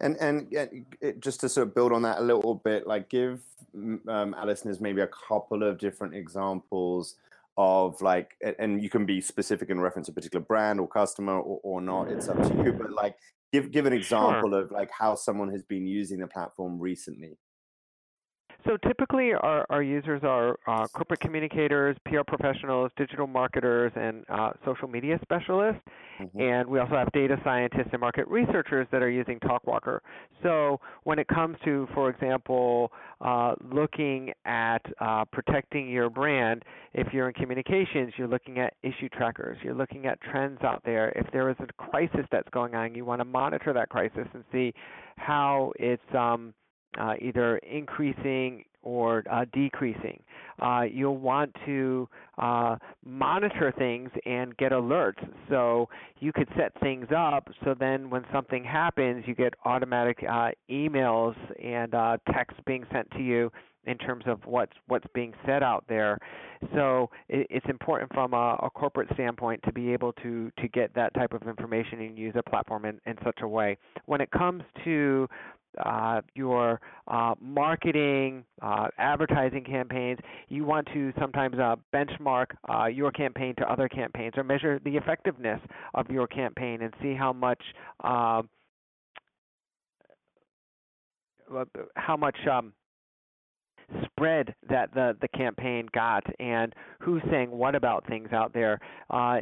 And 0.00 0.16
and 0.16 0.86
just 1.20 1.40
to 1.40 1.48
sort 1.48 1.68
of 1.68 1.74
build 1.74 1.92
on 1.92 2.02
that 2.02 2.18
a 2.18 2.22
little 2.22 2.54
bit, 2.54 2.86
like 2.86 3.08
give 3.08 3.42
um, 3.74 4.34
our 4.36 4.46
listeners 4.46 4.80
maybe 4.80 5.00
a 5.00 5.08
couple 5.08 5.62
of 5.62 5.78
different 5.78 6.14
examples 6.14 7.16
of 7.56 8.00
like, 8.00 8.32
and 8.58 8.82
you 8.82 8.88
can 8.88 9.04
be 9.04 9.20
specific 9.20 9.70
in 9.70 9.78
reference 9.78 10.06
to 10.06 10.12
a 10.12 10.14
particular 10.14 10.44
brand 10.44 10.80
or 10.80 10.88
customer 10.88 11.38
or, 11.38 11.60
or 11.62 11.80
not. 11.80 12.08
It's 12.08 12.28
up 12.28 12.38
to 12.42 12.64
you. 12.64 12.72
But 12.72 12.92
like, 12.92 13.16
give 13.52 13.70
give 13.70 13.86
an 13.86 13.92
example 13.92 14.50
sure. 14.50 14.62
of 14.62 14.70
like 14.72 14.90
how 14.90 15.14
someone 15.14 15.50
has 15.50 15.62
been 15.62 15.86
using 15.86 16.18
the 16.18 16.26
platform 16.26 16.80
recently. 16.80 17.38
So 18.66 18.76
typically, 18.86 19.32
our, 19.32 19.66
our 19.70 19.82
users 19.82 20.22
are 20.22 20.56
uh, 20.66 20.86
corporate 20.88 21.20
communicators, 21.20 21.96
PR 22.04 22.22
professionals, 22.26 22.90
digital 22.96 23.26
marketers, 23.26 23.92
and 23.96 24.24
uh, 24.28 24.52
social 24.64 24.86
media 24.86 25.18
specialists. 25.22 25.80
Mm-hmm. 26.20 26.40
And 26.40 26.68
we 26.68 26.78
also 26.78 26.94
have 26.94 27.10
data 27.12 27.36
scientists 27.42 27.88
and 27.92 28.00
market 28.00 28.28
researchers 28.28 28.86
that 28.92 29.02
are 29.02 29.10
using 29.10 29.40
TalkWalker. 29.40 29.98
So 30.42 30.78
when 31.04 31.18
it 31.18 31.26
comes 31.26 31.56
to, 31.64 31.88
for 31.94 32.08
example, 32.08 32.92
uh, 33.20 33.54
looking 33.72 34.32
at 34.44 34.82
uh, 35.00 35.24
protecting 35.32 35.88
your 35.88 36.08
brand, 36.08 36.62
if 36.94 37.12
you're 37.12 37.28
in 37.28 37.34
communications, 37.34 38.12
you're 38.16 38.28
looking 38.28 38.58
at 38.58 38.74
issue 38.82 39.08
trackers, 39.08 39.58
you're 39.64 39.74
looking 39.74 40.06
at 40.06 40.20
trends 40.20 40.62
out 40.62 40.82
there. 40.84 41.10
If 41.16 41.26
there 41.32 41.50
is 41.50 41.56
a 41.60 41.72
crisis 41.82 42.26
that's 42.30 42.48
going 42.50 42.74
on, 42.74 42.94
you 42.94 43.04
want 43.04 43.20
to 43.20 43.24
monitor 43.24 43.72
that 43.72 43.88
crisis 43.88 44.26
and 44.34 44.44
see 44.52 44.72
how 45.16 45.72
it's 45.78 46.02
um, 46.14 46.54
Uh, 46.98 47.14
either 47.20 47.56
increasing 47.58 48.64
or 48.82 49.24
uh, 49.30 49.44
decreasing. 49.52 50.22
Uh, 50.60 50.82
you'll 50.90 51.18
want 51.18 51.54
to 51.66 52.08
uh, 52.38 52.76
monitor 53.04 53.72
things 53.76 54.10
and 54.26 54.56
get 54.56 54.72
alerts. 54.72 55.26
So 55.48 55.88
you 56.20 56.32
could 56.32 56.48
set 56.56 56.72
things 56.80 57.06
up 57.16 57.48
so 57.64 57.74
then 57.78 58.10
when 58.10 58.24
something 58.32 58.64
happens, 58.64 59.24
you 59.26 59.34
get 59.34 59.54
automatic 59.64 60.18
uh, 60.28 60.50
emails 60.70 61.34
and 61.62 61.94
uh, 61.94 62.18
texts 62.32 62.60
being 62.66 62.84
sent 62.92 63.10
to 63.12 63.20
you 63.20 63.50
in 63.84 63.98
terms 63.98 64.24
of 64.26 64.38
what's 64.44 64.72
what's 64.86 65.06
being 65.14 65.32
said 65.44 65.62
out 65.62 65.84
there. 65.88 66.18
So 66.74 67.10
it, 67.28 67.46
it's 67.50 67.66
important 67.68 68.12
from 68.12 68.32
a, 68.32 68.56
a, 68.62 68.70
corporate 68.70 69.08
standpoint 69.14 69.60
to 69.64 69.72
be 69.72 69.92
able 69.92 70.12
to 70.22 70.52
to 70.58 70.68
get 70.68 70.94
that 70.94 71.12
type 71.14 71.32
of 71.32 71.42
information 71.48 72.00
and 72.00 72.16
use 72.16 72.34
a 72.36 72.48
platform 72.48 72.84
in, 72.84 73.00
in 73.06 73.16
such 73.24 73.40
a 73.42 73.48
way. 73.48 73.76
When 74.06 74.20
it 74.20 74.30
comes 74.30 74.62
to 74.84 75.28
uh, 75.84 76.20
your 76.34 76.80
uh, 77.08 77.34
marketing, 77.40 78.44
uh, 78.72 78.88
advertising 78.98 79.64
campaigns, 79.64 80.18
you 80.48 80.64
want 80.64 80.86
to 80.92 81.12
sometimes 81.18 81.58
uh, 81.58 81.76
benchmark 81.94 82.46
uh, 82.72 82.86
your 82.86 83.10
campaign 83.10 83.54
to 83.58 83.70
other 83.70 83.88
campaigns 83.88 84.34
or 84.36 84.44
measure 84.44 84.80
the 84.84 84.96
effectiveness 84.96 85.60
of 85.94 86.08
your 86.10 86.26
campaign 86.26 86.82
and 86.82 86.94
see 87.02 87.14
how 87.14 87.32
much 87.32 87.60
uh, 88.02 88.42
how 91.96 92.16
much 92.16 92.36
um, 92.50 92.72
spread 94.06 94.54
that 94.70 94.92
the 94.94 95.14
the 95.20 95.28
campaign 95.28 95.86
got 95.92 96.24
and 96.40 96.74
who's 97.00 97.22
saying 97.30 97.50
what 97.50 97.74
about 97.74 98.06
things 98.06 98.28
out 98.32 98.54
there. 98.54 98.78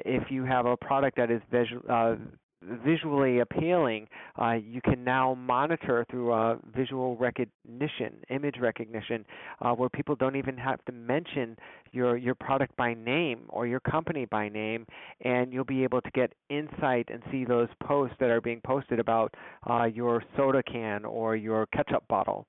if 0.04 0.30
you 0.30 0.44
have 0.44 0.66
a 0.66 0.76
product 0.76 1.16
that 1.16 1.30
is 1.30 1.40
visual 1.52 2.18
visually 2.62 3.40
appealing, 3.40 4.08
uh, 4.40 4.52
you 4.52 4.80
can 4.82 5.02
now 5.02 5.34
monitor 5.34 6.04
through 6.10 6.32
uh, 6.32 6.56
visual 6.74 7.16
recognition, 7.16 8.16
image 8.28 8.56
recognition, 8.60 9.24
uh, 9.60 9.72
where 9.72 9.88
people 9.88 10.14
don't 10.14 10.36
even 10.36 10.56
have 10.56 10.84
to 10.84 10.92
mention 10.92 11.56
your 11.92 12.16
your 12.16 12.34
product 12.34 12.76
by 12.76 12.94
name 12.94 13.40
or 13.48 13.66
your 13.66 13.80
company 13.80 14.26
by 14.26 14.48
name, 14.48 14.86
and 15.22 15.52
you'll 15.52 15.64
be 15.64 15.82
able 15.82 16.00
to 16.00 16.10
get 16.10 16.32
insight 16.48 17.08
and 17.10 17.22
see 17.30 17.44
those 17.44 17.68
posts 17.82 18.16
that 18.20 18.30
are 18.30 18.40
being 18.40 18.60
posted 18.64 18.98
about 18.98 19.34
uh, 19.68 19.84
your 19.84 20.22
soda 20.36 20.62
can 20.62 21.04
or 21.04 21.36
your 21.36 21.66
ketchup 21.66 22.06
bottle. 22.08 22.46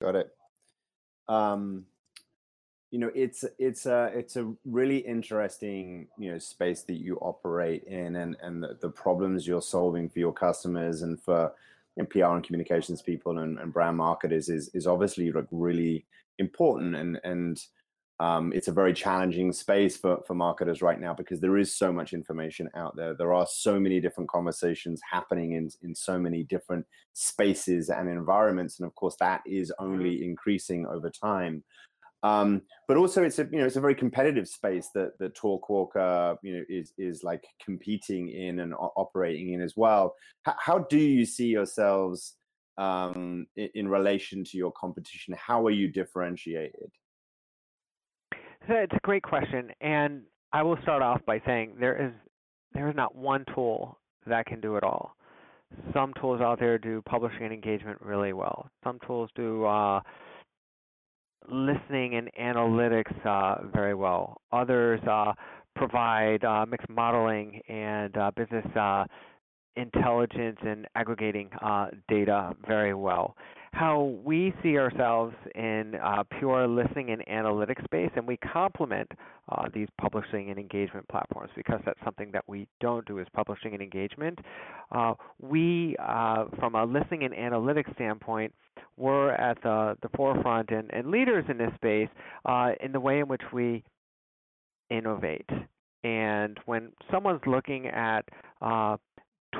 Got 0.00 0.16
it. 0.16 0.30
Um, 1.28 1.86
you 2.92 2.98
know 2.98 3.10
it's 3.14 3.44
it's 3.58 3.86
a 3.86 4.12
it's 4.14 4.36
a 4.36 4.52
really 4.66 4.98
interesting 4.98 6.06
you 6.18 6.30
know 6.30 6.38
space 6.38 6.82
that 6.82 7.00
you 7.00 7.16
operate 7.16 7.84
in 7.84 8.16
and 8.16 8.36
and 8.42 8.62
the, 8.62 8.76
the 8.82 8.90
problems 8.90 9.46
you're 9.46 9.62
solving 9.62 10.08
for 10.10 10.18
your 10.18 10.32
customers 10.32 11.00
and 11.00 11.20
for 11.20 11.52
you 11.96 12.02
know, 12.02 12.06
PR 12.06 12.34
and 12.36 12.44
communications 12.44 13.00
people 13.00 13.38
and, 13.38 13.58
and 13.58 13.72
brand 13.72 13.96
marketers 13.96 14.50
is 14.50 14.68
is 14.74 14.86
obviously 14.86 15.32
like 15.32 15.46
really 15.50 16.04
important 16.38 16.94
and 16.94 17.18
and 17.24 17.64
um, 18.20 18.52
it's 18.54 18.68
a 18.68 18.72
very 18.72 18.92
challenging 18.92 19.52
space 19.52 19.96
for, 19.96 20.22
for 20.26 20.34
marketers 20.34 20.80
right 20.80 21.00
now 21.00 21.12
because 21.12 21.40
there 21.40 21.58
is 21.58 21.74
so 21.74 21.92
much 21.92 22.12
information 22.12 22.70
out 22.76 22.94
there. 22.94 23.14
There 23.14 23.34
are 23.34 23.48
so 23.50 23.80
many 23.80 24.00
different 24.00 24.30
conversations 24.30 25.00
happening 25.10 25.52
in, 25.54 25.70
in 25.82 25.92
so 25.92 26.20
many 26.20 26.44
different 26.44 26.86
spaces 27.14 27.90
and 27.90 28.08
environments. 28.08 28.78
And 28.78 28.86
of 28.86 28.94
course, 28.94 29.16
that 29.18 29.40
is 29.44 29.72
only 29.80 30.16
mm-hmm. 30.16 30.24
increasing 30.24 30.86
over 30.86 31.10
time. 31.10 31.64
Um, 32.22 32.62
but 32.86 32.96
also, 32.96 33.22
it's 33.24 33.38
a 33.38 33.48
you 33.50 33.58
know 33.58 33.66
it's 33.66 33.76
a 33.76 33.80
very 33.80 33.94
competitive 33.94 34.48
space 34.48 34.88
that 34.94 35.18
that 35.18 35.36
Talkwalker 35.36 36.36
you 36.42 36.56
know 36.56 36.62
is 36.68 36.92
is 36.96 37.24
like 37.24 37.44
competing 37.64 38.28
in 38.28 38.60
and 38.60 38.74
operating 38.74 39.52
in 39.52 39.60
as 39.60 39.74
well. 39.76 40.14
H- 40.46 40.54
how 40.58 40.78
do 40.78 40.98
you 40.98 41.26
see 41.26 41.48
yourselves 41.48 42.36
um, 42.78 43.46
in, 43.56 43.68
in 43.74 43.88
relation 43.88 44.44
to 44.44 44.56
your 44.56 44.72
competition? 44.72 45.34
How 45.34 45.66
are 45.66 45.72
you 45.72 45.88
differentiated? 45.88 46.90
It's 48.68 48.92
a 48.92 49.00
great 49.02 49.24
question, 49.24 49.72
and 49.80 50.22
I 50.52 50.62
will 50.62 50.78
start 50.82 51.02
off 51.02 51.20
by 51.26 51.40
saying 51.44 51.74
there 51.80 52.06
is 52.06 52.12
there 52.72 52.88
is 52.88 52.94
not 52.94 53.16
one 53.16 53.44
tool 53.54 53.98
that 54.26 54.46
can 54.46 54.60
do 54.60 54.76
it 54.76 54.84
all. 54.84 55.16
Some 55.92 56.12
tools 56.20 56.40
out 56.40 56.60
there 56.60 56.78
do 56.78 57.02
publishing 57.02 57.44
and 57.44 57.52
engagement 57.52 58.00
really 58.00 58.32
well. 58.32 58.70
Some 58.84 58.98
tools 59.06 59.30
do 59.34 59.64
uh, 59.64 60.00
listening 61.50 62.14
and 62.14 62.30
analytics 62.40 63.26
uh, 63.26 63.66
very 63.74 63.94
well. 63.94 64.40
Others 64.52 65.00
uh, 65.10 65.32
provide 65.76 66.44
uh, 66.44 66.66
mixed 66.66 66.88
modeling 66.88 67.60
and 67.68 68.16
uh, 68.16 68.30
business 68.36 68.66
uh, 68.76 69.04
intelligence 69.76 70.58
and 70.62 70.86
aggregating 70.94 71.48
uh, 71.62 71.86
data 72.08 72.54
very 72.66 72.94
well 72.94 73.34
how 73.72 74.18
we 74.22 74.52
see 74.62 74.76
ourselves 74.76 75.34
in 75.54 75.94
uh, 75.94 76.22
pure 76.38 76.68
listening 76.68 77.10
and 77.10 77.24
analytics 77.26 77.82
space, 77.84 78.10
and 78.16 78.26
we 78.26 78.36
complement 78.36 79.10
uh, 79.48 79.64
these 79.72 79.88
publishing 79.98 80.50
and 80.50 80.58
engagement 80.58 81.08
platforms 81.08 81.50
because 81.56 81.80
that's 81.86 81.98
something 82.04 82.30
that 82.32 82.44
we 82.46 82.68
don't 82.80 83.06
do 83.06 83.18
is 83.18 83.26
publishing 83.34 83.72
and 83.72 83.82
engagement. 83.82 84.38
Uh, 84.90 85.14
we, 85.40 85.96
uh, 85.98 86.44
from 86.58 86.74
a 86.74 86.84
listening 86.84 87.22
and 87.24 87.32
analytics 87.32 87.92
standpoint, 87.94 88.52
we're 88.98 89.32
at 89.32 89.60
the, 89.62 89.96
the 90.02 90.08
forefront 90.16 90.70
and, 90.70 90.92
and 90.92 91.10
leaders 91.10 91.44
in 91.48 91.56
this 91.56 91.70
space 91.76 92.08
uh, 92.44 92.72
in 92.82 92.92
the 92.92 93.00
way 93.00 93.20
in 93.20 93.26
which 93.26 93.42
we 93.54 93.82
innovate. 94.90 95.48
And 96.04 96.58
when 96.66 96.92
someone's 97.10 97.42
looking 97.46 97.86
at 97.86 98.22
uh, 98.60 98.96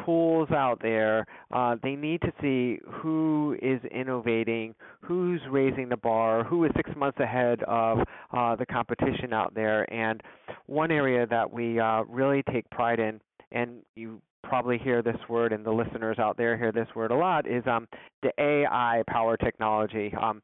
tools 0.05 0.49
out 0.51 0.79
there. 0.81 1.27
Uh, 1.53 1.77
they 1.83 1.95
need 1.95 2.21
to 2.23 2.33
see 2.41 2.81
who 2.87 3.57
is 3.63 3.81
innovating, 3.91 4.75
who's 5.01 5.41
raising 5.51 5.89
the 5.89 5.97
bar, 5.97 6.45
who 6.45 6.65
is 6.65 6.71
six 6.77 6.91
months 6.97 7.19
ahead 7.21 7.63
of 7.65 7.99
uh, 8.33 8.57
the 8.57 8.67
competition 8.67 9.33
out 9.33 9.55
there. 9.55 9.91
And 9.93 10.23
one 10.67 10.91
area 10.91 11.27
that 11.27 11.51
we 11.51 11.79
uh, 11.79 12.03
really 12.05 12.43
take 12.53 12.69
pride 12.71 13.01
in, 13.01 13.21
and 13.51 13.83
you 13.97 14.21
probably 14.43 14.79
hear 14.79 15.03
this 15.03 15.17
word, 15.29 15.53
and 15.53 15.65
the 15.65 15.71
listeners 15.71 16.19
out 16.19 16.37
there 16.37 16.57
hear 16.57 16.73
this 16.73 16.89
word 16.95 17.11
a 17.11 17.17
lot, 17.17 17.47
is 17.47 17.63
um, 17.67 17.87
the 18.23 18.33
AI 18.39 19.03
power 19.09 19.37
technology. 19.37 20.13
Um, 20.21 20.43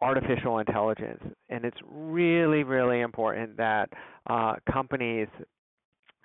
artificial 0.00 0.58
intelligence. 0.58 1.22
And 1.48 1.64
it's 1.64 1.78
really, 1.90 2.62
really 2.62 3.00
important 3.00 3.56
that 3.56 3.88
uh, 4.28 4.54
companies 4.70 5.28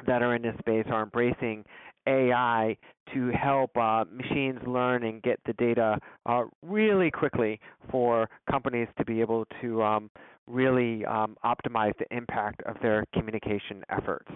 that 0.06 0.22
are 0.22 0.36
in 0.36 0.42
this 0.42 0.56
space 0.60 0.86
are 0.92 1.04
embracing 1.04 1.64
AI 2.10 2.76
to 3.14 3.30
help 3.30 3.76
uh, 3.78 4.06
machines 4.12 4.60
learn 4.66 5.04
and 5.04 5.22
get 5.22 5.40
the 5.46 5.54
data 5.54 5.98
uh, 6.26 6.44
really 6.62 7.12
quickly 7.12 7.60
for 7.90 8.30
companies 8.50 8.88
to 8.98 9.06
be 9.06 9.22
able 9.22 9.46
to 9.62 9.82
um, 9.82 10.10
really 10.48 11.06
um, 11.06 11.38
optimize 11.46 11.94
the 12.00 12.06
impact 12.16 12.62
of 12.64 12.76
their 12.82 13.06
communication 13.14 13.84
efforts. 13.90 14.30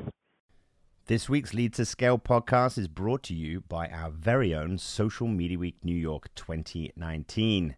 This 1.08 1.28
week's 1.28 1.54
Lead 1.54 1.74
to 1.74 1.86
Scale 1.86 2.18
podcast 2.18 2.78
is 2.78 2.88
brought 2.88 3.24
to 3.24 3.34
you 3.34 3.62
by 3.62 3.88
our 3.90 4.10
very 4.10 4.56
own 4.56 4.78
Social 4.78 5.28
Media 5.28 5.60
Week 5.60 5.76
New 5.84 5.96
York 5.96 6.34
2019. 6.36 7.76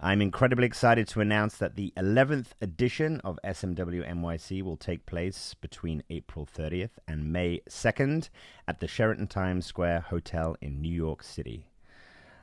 I'm 0.00 0.20
incredibly 0.20 0.66
excited 0.66 1.06
to 1.08 1.20
announce 1.20 1.56
that 1.58 1.76
the 1.76 1.92
11th 1.96 2.48
edition 2.60 3.20
of 3.22 3.38
SMW 3.44 4.08
NYC 4.08 4.62
will 4.62 4.76
take 4.76 5.06
place 5.06 5.54
between 5.54 6.02
April 6.10 6.46
30th 6.46 6.90
and 7.06 7.32
May 7.32 7.60
2nd 7.68 8.28
at 8.66 8.80
the 8.80 8.88
Sheraton 8.88 9.28
Times 9.28 9.66
Square 9.66 10.06
Hotel 10.08 10.56
in 10.60 10.80
New 10.80 10.92
York 10.92 11.22
City. 11.22 11.66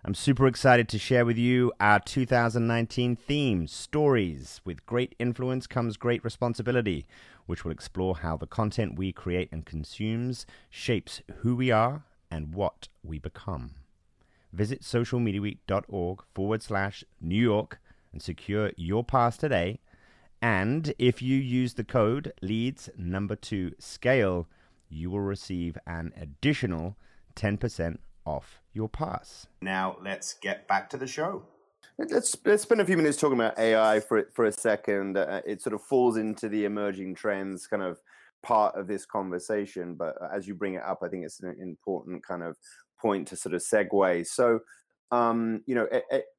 I'm 0.05 0.15
super 0.15 0.47
excited 0.47 0.87
to 0.89 0.97
share 0.97 1.25
with 1.25 1.37
you 1.37 1.73
our 1.81 1.99
2019 1.99 3.17
theme, 3.17 3.67
Stories. 3.67 4.61
With 4.63 4.85
great 4.85 5.13
influence 5.19 5.67
comes 5.67 5.97
great 5.97 6.23
responsibility, 6.23 7.05
which 7.47 7.65
will 7.65 7.71
explore 7.73 8.15
how 8.15 8.37
the 8.37 8.47
content 8.47 8.97
we 8.97 9.11
create 9.11 9.49
and 9.51 9.65
consumes 9.65 10.45
shapes 10.69 11.21
who 11.39 11.53
we 11.57 11.69
are 11.71 12.03
and 12.31 12.53
what 12.53 12.87
we 13.03 13.19
become. 13.19 13.71
Visit 14.51 14.81
socialmediaweek.org 14.81 16.23
forward 16.33 16.63
slash 16.63 17.03
New 17.21 17.41
York 17.41 17.79
and 18.11 18.21
secure 18.21 18.71
your 18.75 19.03
pass 19.03 19.37
today. 19.37 19.79
And 20.41 20.93
if 20.97 21.21
you 21.21 21.37
use 21.37 21.73
the 21.73 21.83
code 21.83 22.33
leads 22.41 22.89
number 22.97 23.35
two 23.35 23.73
scale, 23.77 24.47
you 24.89 25.11
will 25.11 25.19
receive 25.19 25.77
an 25.85 26.13
additional 26.15 26.97
10% 27.35 27.97
off 28.25 28.61
your 28.73 28.89
pass. 28.89 29.47
Now 29.61 29.97
let's 30.03 30.33
get 30.33 30.67
back 30.67 30.89
to 30.91 30.97
the 30.97 31.07
show. 31.07 31.43
Let's 31.97 32.35
let's 32.45 32.63
spend 32.63 32.79
a 32.79 32.85
few 32.85 32.95
minutes 32.95 33.17
talking 33.17 33.37
about 33.37 33.59
AI 33.59 33.99
for 33.99 34.29
for 34.33 34.45
a 34.45 34.51
second. 34.53 35.17
Uh, 35.17 35.41
it 35.45 35.61
sort 35.61 35.73
of 35.73 35.81
falls 35.81 36.15
into 36.15 36.47
the 36.47 36.63
emerging 36.63 37.15
trends 37.15 37.67
kind 37.67 37.83
of 37.83 37.99
part 38.41 38.75
of 38.75 38.87
this 38.87 39.05
conversation, 39.05 39.95
but 39.95 40.15
as 40.33 40.47
you 40.47 40.55
bring 40.55 40.75
it 40.75 40.83
up, 40.83 40.99
I 41.03 41.09
think 41.09 41.25
it's 41.25 41.41
an 41.41 41.57
important 41.61 42.25
kind 42.25 42.41
of 42.41 42.55
point 43.01 43.27
to 43.29 43.35
sort 43.35 43.55
of 43.55 43.61
segue. 43.61 44.27
So, 44.27 44.59
um, 45.11 45.61
you 45.65 45.75
know, 45.75 45.87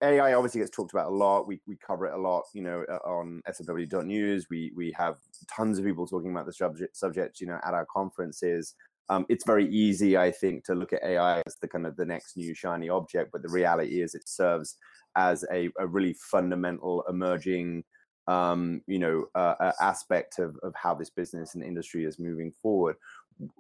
AI 0.03 0.35
obviously 0.35 0.61
gets 0.61 0.71
talked 0.71 0.93
about 0.93 1.11
a 1.11 1.15
lot. 1.15 1.47
We 1.47 1.61
we 1.67 1.77
cover 1.77 2.07
it 2.07 2.15
a 2.15 2.21
lot, 2.21 2.45
you 2.55 2.63
know, 2.63 2.83
on 3.05 3.43
SFW.news. 3.49 4.47
We 4.51 4.73
we 4.77 4.93
have 4.97 5.17
tons 5.55 5.79
of 5.79 5.85
people 5.85 6.07
talking 6.07 6.31
about 6.31 6.47
the 6.47 6.53
subject 6.53 6.97
subject, 6.97 7.41
you 7.41 7.47
know, 7.47 7.59
at 7.65 7.75
our 7.75 7.87
conferences. 7.93 8.75
Um, 9.09 9.27
it's 9.29 9.45
very 9.45 9.69
easy, 9.69 10.17
I 10.17 10.31
think, 10.31 10.65
to 10.67 10.75
look 10.77 10.93
at 10.93 11.03
AI 11.03 11.43
as 11.45 11.57
the 11.61 11.67
kind 11.67 11.85
of 11.85 11.97
the 11.97 12.05
next 12.05 12.37
new 12.37 12.55
shiny 12.55 12.89
object, 12.89 13.31
but 13.33 13.43
the 13.43 13.49
reality 13.49 14.03
is 14.03 14.15
it 14.15 14.29
serves 14.29 14.77
as 15.17 15.45
a, 15.53 15.69
a 15.81 15.87
really 15.87 16.15
fundamental 16.15 17.03
emerging 17.09 17.83
um, 18.29 18.83
you 18.87 18.99
know 18.99 19.27
uh, 19.35 19.73
aspect 19.81 20.39
of, 20.39 20.57
of 20.63 20.73
how 20.77 20.95
this 20.95 21.11
business 21.11 21.55
and 21.55 21.65
industry 21.65 22.05
is 22.05 22.19
moving 22.19 22.53
forward 22.63 22.97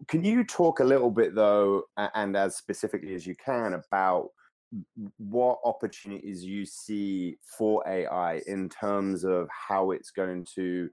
can 0.09 0.25
you 0.25 0.45
talk 0.45 0.81
a 0.81 0.85
little 0.85 1.11
bit 1.11 1.35
though 1.35 1.85
and 1.97 2.37
as 2.37 2.57
specifically 2.57 3.15
as 3.15 3.27
you 3.27 3.35
can 3.43 3.75
about 3.75 4.29
what 5.17 5.59
opportunities 5.65 6.45
you 6.45 6.65
see 6.65 7.37
for 7.59 7.87
ai 7.89 8.41
in 8.47 8.69
terms 8.69 9.25
of 9.25 9.49
how 9.51 9.91
it's 9.91 10.11
going 10.11 10.47
to 10.55 10.89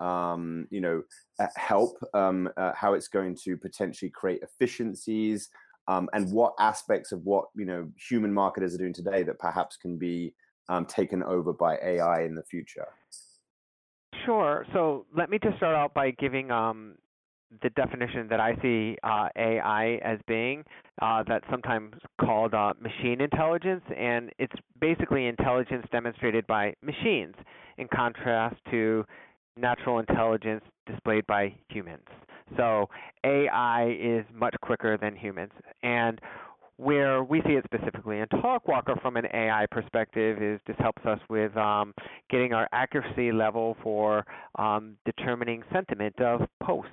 um, 0.00 0.66
you 0.70 0.80
know 0.80 1.02
uh, 1.38 1.46
help 1.54 1.96
um, 2.12 2.48
uh, 2.56 2.72
how 2.74 2.94
it's 2.94 3.08
going 3.08 3.36
to 3.44 3.56
potentially 3.56 4.10
create 4.10 4.42
efficiencies 4.42 5.48
um, 5.88 6.08
and 6.12 6.30
what 6.30 6.54
aspects 6.58 7.12
of 7.12 7.24
what 7.24 7.46
you 7.54 7.64
know 7.64 7.88
human 7.96 8.32
marketers 8.32 8.74
are 8.74 8.78
doing 8.78 8.92
today 8.92 9.22
that 9.22 9.38
perhaps 9.38 9.76
can 9.76 9.96
be 9.96 10.34
um, 10.68 10.86
taken 10.86 11.22
over 11.22 11.52
by 11.52 11.76
AI 11.82 12.22
in 12.22 12.34
the 12.34 12.42
future? 12.44 12.86
Sure. 14.24 14.64
So 14.72 15.06
let 15.16 15.30
me 15.30 15.38
just 15.42 15.56
start 15.56 15.74
out 15.74 15.94
by 15.94 16.12
giving 16.12 16.50
um, 16.50 16.96
the 17.62 17.70
definition 17.70 18.28
that 18.28 18.40
I 18.40 18.54
see 18.62 18.96
uh, 19.02 19.28
AI 19.36 20.00
as 20.04 20.18
being. 20.26 20.64
Uh, 21.00 21.22
that's 21.26 21.44
sometimes 21.50 21.94
called 22.20 22.54
uh, 22.54 22.72
machine 22.80 23.20
intelligence, 23.20 23.82
and 23.96 24.30
it's 24.38 24.54
basically 24.80 25.26
intelligence 25.26 25.86
demonstrated 25.92 26.46
by 26.46 26.74
machines, 26.82 27.34
in 27.78 27.88
contrast 27.88 28.56
to 28.70 29.04
natural 29.56 29.98
intelligence 29.98 30.62
displayed 30.86 31.26
by 31.26 31.54
humans. 31.68 32.04
So 32.56 32.88
AI 33.24 33.96
is 34.00 34.24
much 34.34 34.54
quicker 34.62 34.96
than 34.96 35.16
humans. 35.16 35.52
And 35.82 36.20
where 36.82 37.22
we 37.22 37.40
see 37.42 37.52
it 37.52 37.64
specifically 37.64 38.18
in 38.18 38.26
TalkWalker 38.26 39.00
from 39.00 39.16
an 39.16 39.26
AI 39.32 39.66
perspective 39.70 40.42
is 40.42 40.60
this 40.66 40.76
helps 40.80 41.04
us 41.06 41.20
with 41.30 41.56
um, 41.56 41.94
getting 42.28 42.52
our 42.52 42.68
accuracy 42.72 43.30
level 43.30 43.76
for 43.82 44.26
um, 44.56 44.96
determining 45.04 45.62
sentiment 45.72 46.18
of 46.20 46.40
posts 46.62 46.90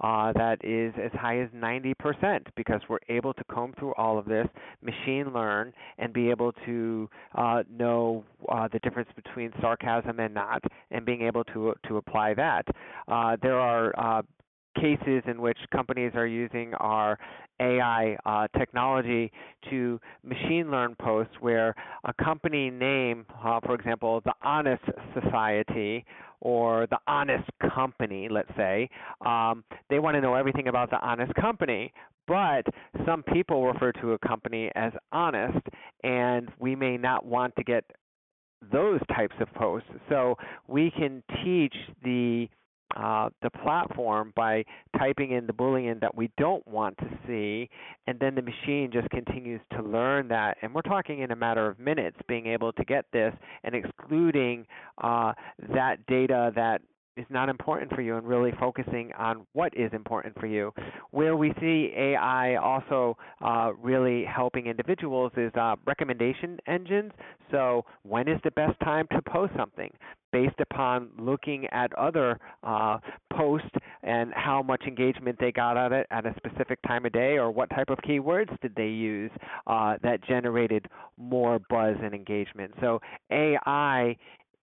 uh, 0.00 0.32
that 0.34 0.58
is 0.64 0.94
as 1.02 1.10
high 1.18 1.40
as 1.40 1.48
90% 1.50 2.46
because 2.56 2.80
we're 2.88 2.98
able 3.08 3.34
to 3.34 3.42
comb 3.44 3.74
through 3.78 3.94
all 3.94 4.18
of 4.18 4.26
this, 4.26 4.46
machine 4.80 5.32
learn, 5.32 5.72
and 5.98 6.12
be 6.12 6.30
able 6.30 6.52
to 6.64 7.08
uh, 7.36 7.62
know 7.70 8.24
uh, 8.48 8.68
the 8.72 8.78
difference 8.80 9.08
between 9.16 9.52
sarcasm 9.60 10.20
and 10.20 10.34
not, 10.34 10.62
and 10.90 11.04
being 11.04 11.22
able 11.22 11.44
to 11.44 11.74
to 11.88 11.96
apply 11.96 12.34
that. 12.34 12.66
Uh, 13.08 13.36
there 13.42 13.58
are 13.58 13.92
uh, 13.98 14.22
cases 14.74 15.22
in 15.26 15.40
which 15.40 15.58
companies 15.72 16.12
are 16.14 16.26
using 16.26 16.74
our 16.74 17.18
AI 17.60 18.16
uh, 18.26 18.48
technology 18.58 19.30
to 19.70 20.00
machine 20.24 20.70
learn 20.70 20.96
posts 21.00 21.34
where 21.40 21.74
a 22.04 22.24
company 22.24 22.70
name, 22.70 23.26
uh, 23.44 23.60
for 23.60 23.74
example, 23.74 24.20
the 24.24 24.34
Honest 24.42 24.82
Society 25.14 26.04
or 26.40 26.86
the 26.90 26.98
Honest 27.06 27.48
Company, 27.74 28.28
let's 28.30 28.50
say, 28.56 28.88
um, 29.24 29.64
they 29.90 29.98
want 29.98 30.16
to 30.16 30.20
know 30.20 30.34
everything 30.34 30.68
about 30.68 30.90
the 30.90 30.98
Honest 31.00 31.32
Company. 31.34 31.92
But 32.26 32.66
some 33.06 33.22
people 33.22 33.66
refer 33.66 33.92
to 33.92 34.12
a 34.12 34.18
company 34.18 34.70
as 34.74 34.92
honest, 35.10 35.66
and 36.04 36.50
we 36.58 36.76
may 36.76 36.96
not 36.96 37.24
want 37.24 37.54
to 37.56 37.64
get 37.64 37.84
those 38.70 39.00
types 39.14 39.34
of 39.40 39.52
posts. 39.54 39.88
So 40.08 40.36
we 40.68 40.92
can 40.92 41.22
teach 41.44 41.74
the 42.04 42.48
uh, 42.96 43.30
the 43.42 43.50
platform 43.50 44.32
by 44.36 44.64
typing 44.98 45.32
in 45.32 45.46
the 45.46 45.52
boolean 45.52 46.00
that 46.00 46.14
we 46.14 46.30
don't 46.38 46.66
want 46.66 46.96
to 46.98 47.08
see, 47.26 47.68
and 48.06 48.18
then 48.20 48.34
the 48.34 48.42
machine 48.42 48.90
just 48.92 49.08
continues 49.10 49.60
to 49.76 49.82
learn 49.82 50.28
that. 50.28 50.56
And 50.62 50.74
we're 50.74 50.82
talking 50.82 51.20
in 51.20 51.30
a 51.30 51.36
matter 51.36 51.66
of 51.66 51.78
minutes 51.78 52.16
being 52.28 52.46
able 52.46 52.72
to 52.72 52.84
get 52.84 53.04
this 53.12 53.34
and 53.64 53.74
excluding 53.74 54.66
uh, 55.02 55.32
that 55.74 56.04
data 56.06 56.52
that 56.54 56.82
is 57.16 57.26
not 57.28 57.48
important 57.48 57.92
for 57.94 58.00
you 58.00 58.16
and 58.16 58.26
really 58.26 58.52
focusing 58.58 59.12
on 59.18 59.46
what 59.52 59.76
is 59.76 59.92
important 59.92 60.38
for 60.38 60.46
you. 60.46 60.72
Where 61.10 61.36
we 61.36 61.52
see 61.60 61.92
AI 61.96 62.56
also 62.56 63.16
uh, 63.40 63.72
really 63.78 64.24
helping 64.24 64.66
individuals 64.66 65.32
is 65.36 65.52
uh, 65.54 65.76
recommendation 65.86 66.58
engines. 66.66 67.12
So, 67.50 67.84
when 68.02 68.28
is 68.28 68.40
the 68.44 68.50
best 68.52 68.78
time 68.80 69.06
to 69.12 69.20
post 69.22 69.52
something? 69.56 69.90
Based 70.32 70.58
upon 70.60 71.10
looking 71.18 71.66
at 71.72 71.92
other 71.98 72.38
uh, 72.62 72.98
posts 73.34 73.68
and 74.02 74.32
how 74.34 74.62
much 74.62 74.82
engagement 74.86 75.36
they 75.38 75.52
got 75.52 75.76
of 75.76 75.92
it 75.92 76.06
at 76.10 76.24
a 76.24 76.34
specific 76.36 76.78
time 76.86 77.04
of 77.04 77.12
day, 77.12 77.36
or 77.36 77.50
what 77.50 77.68
type 77.68 77.90
of 77.90 77.98
keywords 77.98 78.58
did 78.62 78.74
they 78.74 78.88
use 78.88 79.30
uh, 79.66 79.96
that 80.02 80.24
generated 80.26 80.86
more 81.18 81.58
buzz 81.68 81.96
and 82.02 82.14
engagement. 82.14 82.72
So, 82.80 83.00
AI 83.30 84.16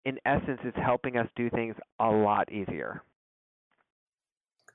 in 0.05 0.17
essence, 0.25 0.59
is 0.63 0.73
helping 0.75 1.17
us 1.17 1.27
do 1.35 1.49
things 1.49 1.75
a 1.99 2.09
lot 2.09 2.51
easier. 2.51 3.03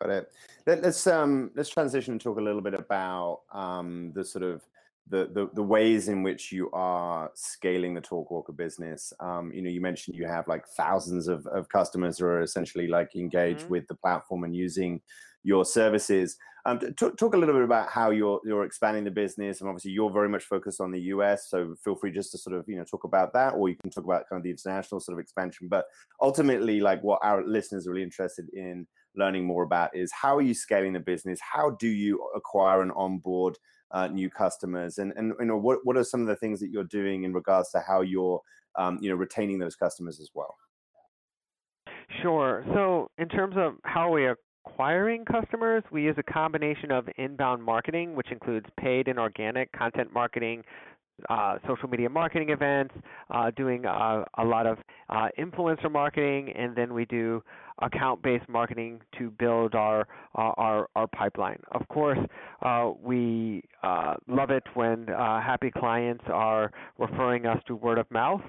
Got 0.01 0.11
it. 0.11 0.33
Let, 0.67 0.85
us 0.85 1.07
um, 1.07 1.51
let's 1.55 1.69
transition 1.69 2.13
and 2.13 2.21
talk 2.21 2.39
a 2.39 2.43
little 2.43 2.61
bit 2.61 2.75
about 2.75 3.43
um, 3.53 4.13
the 4.15 4.25
sort 4.25 4.45
of 4.45 4.63
the, 5.09 5.31
the, 5.33 5.51
the 5.55 5.63
ways 5.63 6.09
in 6.09 6.23
which 6.23 6.51
you 6.51 6.71
are 6.73 7.31
scaling 7.35 7.95
the 7.95 8.01
Talkwalker 8.01 8.57
business. 8.57 9.13
Um, 9.21 9.53
you 9.53 9.63
know, 9.63 9.71
you 9.71 9.81
mentioned 9.81 10.17
you 10.17 10.27
have 10.27 10.49
like 10.49 10.67
thousands 10.77 11.29
of, 11.29 11.47
of 11.49 11.69
customers 11.69 12.19
who 12.19 12.27
are 12.27 12.43
essentially 12.43 12.89
like 12.89 13.15
engaged 13.15 13.61
mm-hmm. 13.61 13.71
with 13.71 13.87
the 13.89 13.97
platform 13.97 14.45
and 14.45 14.57
using 14.57 15.01
your 15.45 15.65
services. 15.65 16.37
Um, 16.67 16.79
talk, 16.79 17.19
talk 17.19 17.35
a 17.35 17.37
little 17.37 17.55
bit 17.55 17.63
about 17.63 17.91
how 17.91 18.11
you're 18.11 18.41
you're 18.45 18.65
expanding 18.65 19.05
the 19.05 19.11
business, 19.11 19.61
and 19.61 19.69
obviously 19.69 19.91
you're 19.91 20.11
very 20.11 20.31
much 20.31 20.45
focused 20.45 20.81
on 20.81 20.91
the 20.91 21.01
US. 21.01 21.51
So 21.51 21.75
feel 21.85 21.95
free 21.95 22.11
just 22.11 22.33
to 22.33 22.39
sort 22.39 22.57
of 22.57 22.65
you 22.67 22.77
know 22.77 22.85
talk 22.85 23.05
about 23.05 23.35
that, 23.35 23.51
or 23.51 23.69
you 23.69 23.77
can 23.77 23.91
talk 23.91 24.05
about 24.05 24.29
kind 24.29 24.41
of 24.41 24.45
the 24.45 24.51
international 24.51 25.01
sort 25.01 25.19
of 25.19 25.23
expansion. 25.23 25.69
But 25.69 25.85
ultimately, 26.23 26.81
like 26.81 27.03
what 27.03 27.21
our 27.23 27.47
listeners 27.47 27.87
are 27.87 27.91
really 27.91 28.03
interested 28.03 28.47
in 28.55 28.87
learning 29.15 29.45
more 29.45 29.63
about 29.63 29.95
is 29.95 30.11
how 30.11 30.37
are 30.37 30.43
you 30.43 30.55
scaling 30.55 30.95
the 30.95 31.01
business? 31.01 31.39
How 31.41 31.71
do 31.79 31.89
you 31.89 32.27
acquire 32.35 32.83
and 32.83 32.93
onboard 32.97 33.59
uh, 33.91 34.09
new 34.09 34.31
customers, 34.31 34.97
and 34.97 35.13
and 35.17 35.35
you 35.39 35.47
know 35.47 35.59
what 35.59 35.81
what 35.85 35.99
are 35.99 36.05
some 36.05 36.23
of 36.23 36.29
the 36.29 36.37
things 36.37 36.61
that 36.61 36.71
you're 36.71 36.85
doing 36.85 37.25
in 37.25 37.35
regards 37.35 37.71
to 37.73 37.81
how 37.87 38.01
you're 38.01 38.41
um, 38.79 38.99
you 39.03 39.11
know 39.11 39.17
retaining 39.17 39.59
those 39.59 39.77
customers 39.77 40.19
as 40.19 40.31
well? 40.35 40.55
Sure. 42.23 42.65
So 42.75 43.09
in 43.19 43.29
terms 43.29 43.55
of 43.59 43.75
how 43.85 44.11
we 44.11 44.27
acquiring 44.67 45.25
customers, 45.25 45.83
we 45.91 46.03
use 46.03 46.17
a 46.19 46.23
combination 46.23 46.91
of 46.91 47.09
inbound 47.17 47.63
marketing, 47.63 48.15
which 48.15 48.31
includes 48.31 48.67
paid 48.79 49.09
and 49.09 49.19
organic 49.19 49.71
content 49.73 50.13
marketing, 50.13 50.63
uh, 51.29 51.59
social 51.67 51.89
media 51.89 52.09
marketing 52.09 52.51
events, 52.51 52.95
uh, 53.31 53.51
doing 53.57 53.87
uh, 53.87 54.25
a 54.39 54.45
lot 54.45 54.67
of 54.67 54.79
uh, 55.11 55.29
influencer 55.39 55.91
marketing, 55.91 56.51
and 56.57 56.75
then 56.75 56.93
we 56.93 57.05
do 57.05 57.43
account-based 57.83 58.49
marketing 58.49 59.01
to 59.19 59.31
build 59.31 59.75
our 59.75 60.07
uh, 60.37 60.53
our, 60.57 60.89
our 60.97 61.07
pipeline. 61.09 61.59
Of 61.73 61.87
course, 61.89 62.19
uh, 62.63 62.93
we 63.01 63.63
love 64.27 64.51
it 64.51 64.65
when 64.75 65.07
happy 65.09 65.71
clients 65.71 66.25
are 66.29 66.73
referring 66.99 67.47
us 67.47 67.59
to 67.67 67.77
word 67.77 67.99
of 67.99 68.11
mouth 68.11 68.43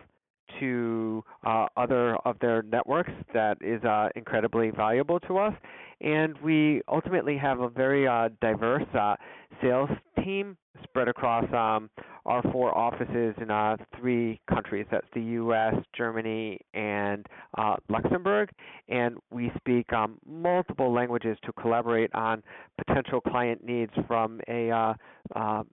to 0.59 1.23
uh, 1.45 1.67
other 1.77 2.15
of 2.25 2.37
their 2.39 2.61
networks 2.63 3.11
that 3.33 3.57
is 3.61 3.83
uh, 3.83 4.09
incredibly 4.15 4.71
valuable 4.71 5.19
to 5.21 5.37
us. 5.37 5.53
And 6.01 6.37
we 6.43 6.81
ultimately 6.87 7.37
have 7.37 7.59
a 7.59 7.69
very 7.69 8.07
uh, 8.07 8.29
diverse 8.41 8.87
uh, 8.93 9.15
sales 9.61 9.89
team 10.23 10.57
spread 10.83 11.07
across 11.07 11.45
um, 11.53 11.89
our 12.25 12.41
four 12.51 12.75
offices 12.75 13.35
in 13.39 13.49
uh, 13.51 13.77
three 13.99 14.39
countries. 14.49 14.85
That's 14.91 15.07
the 15.13 15.21
U.S., 15.21 15.75
Germany, 15.95 16.59
and 16.73 17.25
uh, 17.57 17.75
Luxembourg. 17.89 18.49
And 18.89 19.17
we 19.31 19.51
speak 19.57 19.91
um, 19.93 20.17
multiple 20.27 20.93
languages 20.93 21.37
to 21.45 21.53
collaborate 21.53 22.13
on 22.13 22.43
potential 22.85 23.21
client 23.21 23.63
needs 23.63 23.91
from 24.07 24.41
a 24.47 24.69
uh, 24.71 24.93
uh 25.35 25.63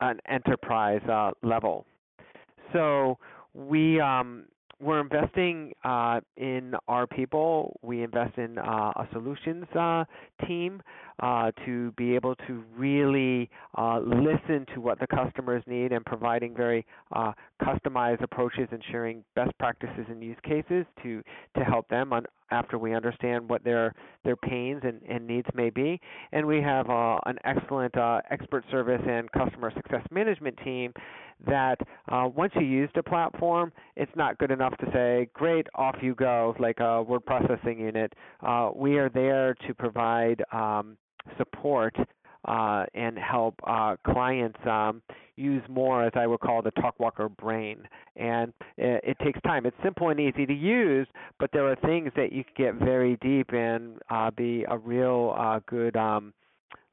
an 0.00 0.18
enterprise 0.28 1.00
uh, 1.10 1.30
level. 1.42 1.86
So 2.74 3.18
we 3.56 4.00
um, 4.00 4.44
we're 4.78 5.00
investing 5.00 5.72
uh, 5.84 6.20
in 6.36 6.74
our 6.86 7.06
people. 7.06 7.78
We 7.82 8.02
invest 8.02 8.36
in 8.36 8.58
uh, 8.58 8.92
a 8.96 9.08
solutions 9.12 9.64
uh, 9.74 10.04
team 10.46 10.82
uh, 11.20 11.50
to 11.64 11.92
be 11.92 12.14
able 12.14 12.34
to 12.46 12.62
really 12.76 13.48
uh, 13.78 14.00
listen 14.00 14.66
to 14.74 14.80
what 14.80 15.00
the 15.00 15.06
customers 15.06 15.62
need 15.66 15.92
and 15.92 16.04
providing 16.04 16.54
very 16.54 16.84
uh, 17.12 17.32
customized 17.62 18.22
approaches 18.22 18.68
and 18.70 18.82
sharing 18.90 19.24
best 19.34 19.56
practices 19.58 20.04
and 20.08 20.22
use 20.22 20.36
cases 20.42 20.84
to 21.02 21.22
to 21.56 21.64
help 21.64 21.88
them 21.88 22.12
on, 22.12 22.26
after 22.50 22.78
we 22.78 22.94
understand 22.94 23.48
what 23.48 23.64
their 23.64 23.94
their 24.24 24.36
pains 24.36 24.82
and, 24.84 25.00
and 25.08 25.26
needs 25.26 25.48
may 25.54 25.70
be. 25.70 25.98
And 26.32 26.46
we 26.46 26.60
have 26.60 26.86
an 26.90 27.38
excellent 27.44 27.94
expert 28.30 28.64
service 28.70 29.02
and 29.08 29.32
customer 29.32 29.72
success 29.74 30.02
management 30.10 30.58
team 30.62 30.92
that 31.46 31.78
uh, 32.08 32.28
once 32.34 32.52
you 32.56 32.62
use 32.62 32.90
the 32.94 33.02
platform, 33.02 33.72
it's 33.96 34.12
not 34.16 34.38
good 34.38 34.50
enough 34.50 34.76
to 34.78 34.86
say, 34.92 35.28
great, 35.34 35.66
off 35.74 35.96
you 36.00 36.14
go, 36.14 36.54
like 36.58 36.80
a 36.80 37.02
word 37.02 37.24
processing 37.26 37.78
unit. 37.78 38.12
Uh, 38.40 38.70
we 38.74 38.98
are 38.98 39.08
there 39.08 39.54
to 39.66 39.74
provide 39.74 40.42
um, 40.52 40.96
support 41.36 41.94
uh, 42.46 42.84
and 42.94 43.18
help 43.18 43.54
uh, 43.66 43.96
clients 44.06 44.58
um, 44.66 45.02
use 45.36 45.62
more, 45.68 46.04
as 46.04 46.12
I 46.14 46.26
would 46.26 46.40
call 46.40 46.62
the 46.62 46.70
TalkWalker 46.72 47.36
brain. 47.36 47.78
And 48.14 48.52
it, 48.78 49.02
it, 49.04 49.16
takes 49.24 49.40
time. 49.42 49.66
It's 49.66 49.76
simple 49.82 50.10
and 50.10 50.20
easy 50.20 50.46
to 50.46 50.54
use, 50.54 51.08
but 51.38 51.50
there 51.52 51.68
are 51.68 51.76
things 51.76 52.12
that 52.16 52.32
you 52.32 52.44
can 52.44 52.76
get 52.76 52.84
very 52.84 53.16
deep 53.20 53.52
and 53.52 53.98
uh, 54.10 54.30
be 54.30 54.64
a 54.68 54.78
real 54.78 55.34
uh, 55.36 55.60
good 55.66 55.96
um, 55.96 56.32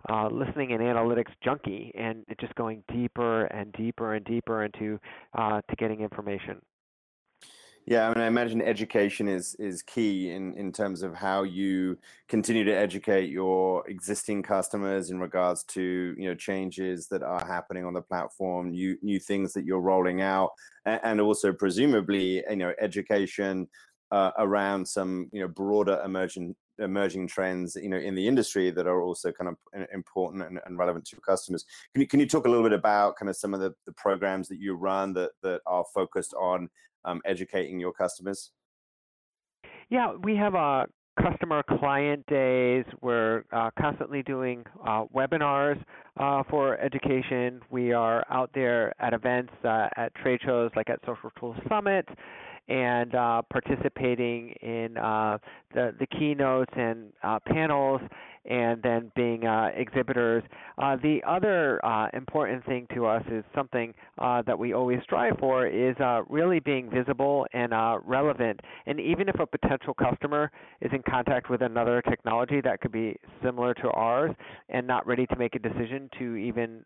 uh, 0.10 0.28
listening 0.28 0.72
and 0.74 0.82
analytics 0.82 1.32
junkie, 1.44 1.92
and 1.96 2.26
just 2.40 2.54
going 2.56 2.84
deeper 2.92 3.46
and 3.46 3.72
deeper 3.74 4.16
and 4.16 4.26
deeper 4.26 4.64
into 4.64 5.00
uh, 5.38 5.62
to 5.70 5.76
getting 5.78 6.02
information. 6.02 6.62
Yeah, 7.86 8.08
I 8.08 8.14
mean, 8.14 8.24
I 8.24 8.28
imagine 8.28 8.62
education 8.62 9.28
is 9.28 9.56
is 9.56 9.82
key 9.82 10.32
in 10.32 10.54
in 10.54 10.72
terms 10.72 11.04
of 11.04 11.16
how 11.16 11.44
you 11.44 11.98
continue 12.30 12.64
to 12.64 12.72
educate 12.72 13.30
your 13.30 13.88
existing 13.90 14.42
customers 14.42 15.10
in 15.10 15.20
regards 15.20 15.64
to 15.66 16.16
you 16.18 16.30
know 16.30 16.36
changes 16.36 17.08
that 17.08 17.24
are 17.24 17.46
happening 17.46 17.84
on 17.84 17.94
the 17.94 18.02
platform, 18.02 18.72
new 18.72 18.98
new 19.02 19.20
things 19.20 19.52
that 19.54 19.66
you're 19.66 19.82
rolling 19.82 20.22
out, 20.22 20.52
and, 20.86 21.20
also 21.20 21.52
presumably 21.52 22.42
you 22.50 22.56
know 22.56 22.74
education 22.80 23.68
uh, 24.12 24.32
around 24.38 24.88
some 24.88 25.30
you 25.34 25.42
know 25.42 25.50
broader 25.50 26.02
emerging 26.06 26.56
emerging 26.80 27.28
trends 27.28 27.76
you 27.76 27.90
know 27.90 27.98
in 27.98 28.16
the 28.16 28.28
industry 28.28 28.72
that 28.72 28.88
are 28.88 29.02
also 29.02 29.32
kind 29.32 29.50
of 29.50 29.88
important 29.94 30.44
and, 30.44 30.60
and, 30.66 30.78
relevant 30.78 31.06
to 31.06 31.16
your 31.16 31.22
customers. 31.22 31.66
Can 31.94 32.02
you, 32.02 32.08
can 32.08 32.20
you 32.20 32.28
talk 32.28 32.46
a 32.46 32.50
little 32.50 32.64
bit 32.64 32.74
about 32.74 33.16
kind 33.16 33.30
of 33.30 33.36
some 33.36 33.54
of 33.54 33.60
the, 33.60 33.74
the 33.86 33.94
programs 33.94 34.48
that 34.50 34.60
you 34.60 34.76
run 34.76 35.14
that 35.14 35.32
that 35.44 35.62
are 35.66 35.86
focused 35.94 36.34
on 36.34 36.70
um, 37.06 37.22
educating 37.26 37.80
your 37.80 37.94
customers? 37.94 38.52
Yeah 39.90 40.14
we 40.24 40.36
have 40.36 40.56
a 40.56 40.86
customer 41.22 41.64
client 41.80 42.26
days. 42.28 42.86
We're 43.02 43.44
uh, 43.52 43.70
constantly 43.80 44.24
doing 44.24 44.64
uh, 44.86 45.06
webinars 45.16 45.82
uh, 46.20 46.44
for 46.50 46.78
education. 46.80 47.62
We 47.70 47.94
are 47.94 48.26
out 48.30 48.50
there 48.54 48.94
at 49.00 49.14
events 49.14 49.54
uh, 49.64 49.90
at 49.96 50.14
trade 50.16 50.40
shows 50.46 50.72
like 50.76 50.90
at 50.90 51.00
social 51.06 51.32
tools 51.40 51.58
summit 51.70 52.08
and 52.68 53.14
uh, 53.14 53.42
participating 53.52 54.52
in 54.62 54.98
uh, 54.98 55.38
the, 55.74 55.94
the 56.00 56.08
keynotes 56.08 56.72
and 56.76 57.12
uh, 57.24 57.40
panels 57.46 58.02
and 58.46 58.84
then 58.84 59.10
being 59.16 59.46
uh, 59.46 59.70
exhibitors. 59.76 60.44
Uh, 60.78 60.98
the 60.98 61.22
other 61.26 61.84
uh, 61.86 62.10
important 62.14 62.66
thing 62.66 62.86
to 62.94 63.06
us 63.06 63.24
is 63.32 63.44
something 63.56 63.94
that 64.46 64.58
we 64.58 64.74
always 64.74 65.00
strive 65.04 65.34
for 65.40 65.66
is 65.66 65.96
really 66.30 66.60
being 66.60 66.90
visible 66.90 67.46
and 67.54 67.72
relevant. 68.06 68.60
And 68.86 69.00
even 69.00 69.30
if 69.30 69.40
a 69.40 69.46
potential 69.46 69.94
customer 69.94 70.52
is 70.82 70.92
in 70.94 71.02
contact 71.10 71.50
with 71.50 71.62
another 71.62 72.02
technology 72.02 72.60
that 72.62 72.82
could 72.82 72.92
be 72.92 73.16
similar 73.42 73.74
to 73.76 73.90
ours 73.92 74.36
and 74.70 74.86
not 74.86 75.08
ready 75.08 75.26
to 75.28 75.38
make 75.38 75.56
a 75.56 75.60
decision 75.60 76.10
to 76.20 76.36
even 76.36 76.84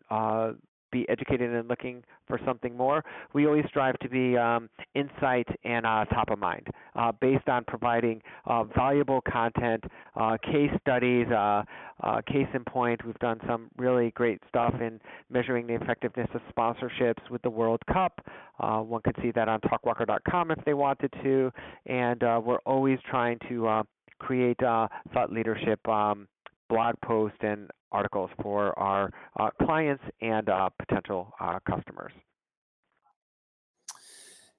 be 0.90 1.08
educated 1.08 1.52
and 1.52 1.68
looking 1.68 2.02
for 2.26 2.38
something 2.44 2.76
more, 2.76 3.04
we 3.32 3.46
always 3.46 3.64
strive 3.68 3.98
to 4.00 4.08
be 4.08 4.36
um, 4.36 4.68
insight 4.94 5.46
and 5.64 5.86
uh, 5.86 6.04
top 6.06 6.30
of 6.30 6.38
mind 6.38 6.66
uh, 6.94 7.12
based 7.20 7.48
on 7.48 7.64
providing 7.66 8.20
uh, 8.46 8.64
valuable 8.64 9.20
content, 9.30 9.84
uh, 10.16 10.36
case 10.42 10.70
studies, 10.80 11.26
uh, 11.28 11.62
uh, 12.02 12.20
case 12.22 12.46
in 12.54 12.64
point. 12.64 13.04
We've 13.04 13.18
done 13.18 13.40
some 13.46 13.70
really 13.76 14.10
great 14.12 14.40
stuff 14.48 14.74
in 14.80 15.00
measuring 15.30 15.66
the 15.66 15.74
effectiveness 15.74 16.28
of 16.34 16.40
sponsorships 16.54 17.30
with 17.30 17.42
the 17.42 17.50
World 17.50 17.80
Cup. 17.92 18.20
one 18.58 19.02
could 19.02 19.16
see 19.22 19.32
that 19.32 19.48
on 19.48 19.60
talkwalker.com 19.60 20.50
if 20.50 20.64
they 20.64 20.74
wanted 20.74 21.12
to. 21.22 21.50
And 21.86 22.22
we're 22.44 22.58
always 22.66 22.98
trying 23.08 23.38
to 23.48 23.82
create 24.18 24.58
thought 24.60 25.32
leadership 25.32 25.86
um, 25.88 26.28
blog 26.68 26.94
posts 27.04 27.38
and 27.40 27.70
articles 27.92 28.30
for 28.42 28.78
our 28.78 29.10
uh, 29.40 29.50
clients 29.62 30.04
and 30.20 30.48
uh, 30.48 30.68
potential 30.78 31.32
uh, 31.40 31.58
customers. 31.68 32.12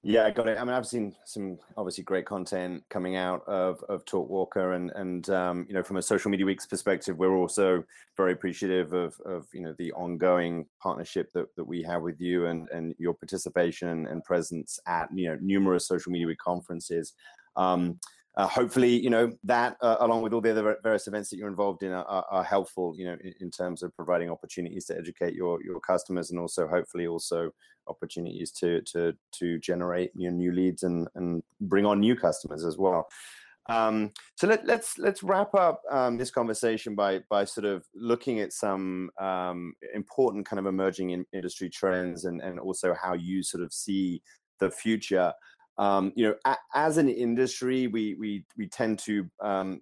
Yeah, 0.02 0.24
I 0.24 0.30
got 0.30 0.48
it. 0.48 0.56
I 0.58 0.64
mean, 0.64 0.72
I've 0.72 0.86
seen 0.86 1.14
some 1.26 1.58
obviously 1.76 2.04
great 2.04 2.24
content 2.24 2.82
coming 2.88 3.16
out 3.16 3.46
of 3.46 3.84
of 3.90 4.02
TalkWalker, 4.06 4.74
and 4.74 4.90
and 4.92 5.28
um, 5.28 5.66
you 5.68 5.74
know, 5.74 5.82
from 5.82 5.98
a 5.98 6.02
social 6.02 6.30
media 6.30 6.46
weeks 6.46 6.64
perspective, 6.64 7.18
we're 7.18 7.36
also 7.36 7.84
very 8.16 8.32
appreciative 8.32 8.94
of 8.94 9.14
of 9.26 9.46
you 9.52 9.60
know 9.60 9.74
the 9.78 9.92
ongoing 9.92 10.64
partnership 10.82 11.30
that 11.34 11.54
that 11.56 11.64
we 11.64 11.82
have 11.82 12.00
with 12.00 12.18
you 12.18 12.46
and 12.46 12.66
and 12.70 12.94
your 12.98 13.12
participation 13.12 14.06
and 14.06 14.24
presence 14.24 14.80
at 14.86 15.10
you 15.14 15.28
know 15.28 15.36
numerous 15.42 15.86
social 15.86 16.10
media 16.10 16.28
week 16.28 16.38
conferences. 16.38 17.12
Um, 17.56 18.00
uh, 18.36 18.46
hopefully, 18.46 18.90
you 18.90 19.10
know 19.10 19.32
that 19.42 19.76
uh, 19.80 19.96
along 20.00 20.22
with 20.22 20.32
all 20.32 20.40
the 20.40 20.50
other 20.50 20.76
various 20.82 21.08
events 21.08 21.30
that 21.30 21.36
you're 21.36 21.48
involved 21.48 21.82
in 21.82 21.92
are, 21.92 22.24
are 22.30 22.44
helpful, 22.44 22.94
you 22.96 23.04
know, 23.04 23.16
in, 23.24 23.34
in, 23.40 23.50
terms 23.50 23.82
of 23.82 23.94
providing 23.96 24.30
opportunities 24.30 24.84
to 24.86 24.96
educate 24.96 25.34
your 25.34 25.62
your 25.64 25.80
customers, 25.80 26.30
and 26.30 26.38
also 26.38 26.68
hopefully 26.68 27.08
also 27.08 27.50
opportunities 27.88 28.52
to 28.52 28.82
to 28.82 29.12
to 29.32 29.58
generate 29.58 30.12
you 30.14 30.30
know, 30.30 30.36
new 30.36 30.52
leads 30.52 30.84
and 30.84 31.08
and 31.16 31.42
bring 31.62 31.84
on 31.84 31.98
new 31.98 32.14
customers 32.14 32.64
as 32.64 32.78
well. 32.78 33.08
Um, 33.68 34.12
so 34.36 34.46
let, 34.46 34.60
us 34.60 34.66
let's, 34.66 34.98
let's 34.98 35.22
wrap 35.22 35.54
up 35.54 35.82
um, 35.90 36.16
this 36.16 36.30
conversation 36.30 36.94
by 36.94 37.20
by 37.28 37.44
sort 37.44 37.64
of 37.64 37.84
looking 37.94 38.38
at 38.40 38.52
some 38.52 39.10
um, 39.20 39.74
important 39.92 40.46
kind 40.46 40.60
of 40.60 40.66
emerging 40.66 41.10
in 41.10 41.26
industry 41.32 41.68
trends 41.68 42.26
and 42.26 42.40
and 42.40 42.60
also 42.60 42.94
how 42.94 43.14
you 43.14 43.42
sort 43.42 43.64
of 43.64 43.72
see 43.72 44.22
the 44.60 44.70
future 44.70 45.32
um, 45.80 46.12
you 46.14 46.28
know, 46.28 46.34
a, 46.44 46.56
as 46.74 46.98
an 46.98 47.08
industry, 47.08 47.86
we 47.86 48.14
we 48.14 48.44
we 48.58 48.68
tend 48.68 48.98
to 49.00 49.28
um, 49.40 49.80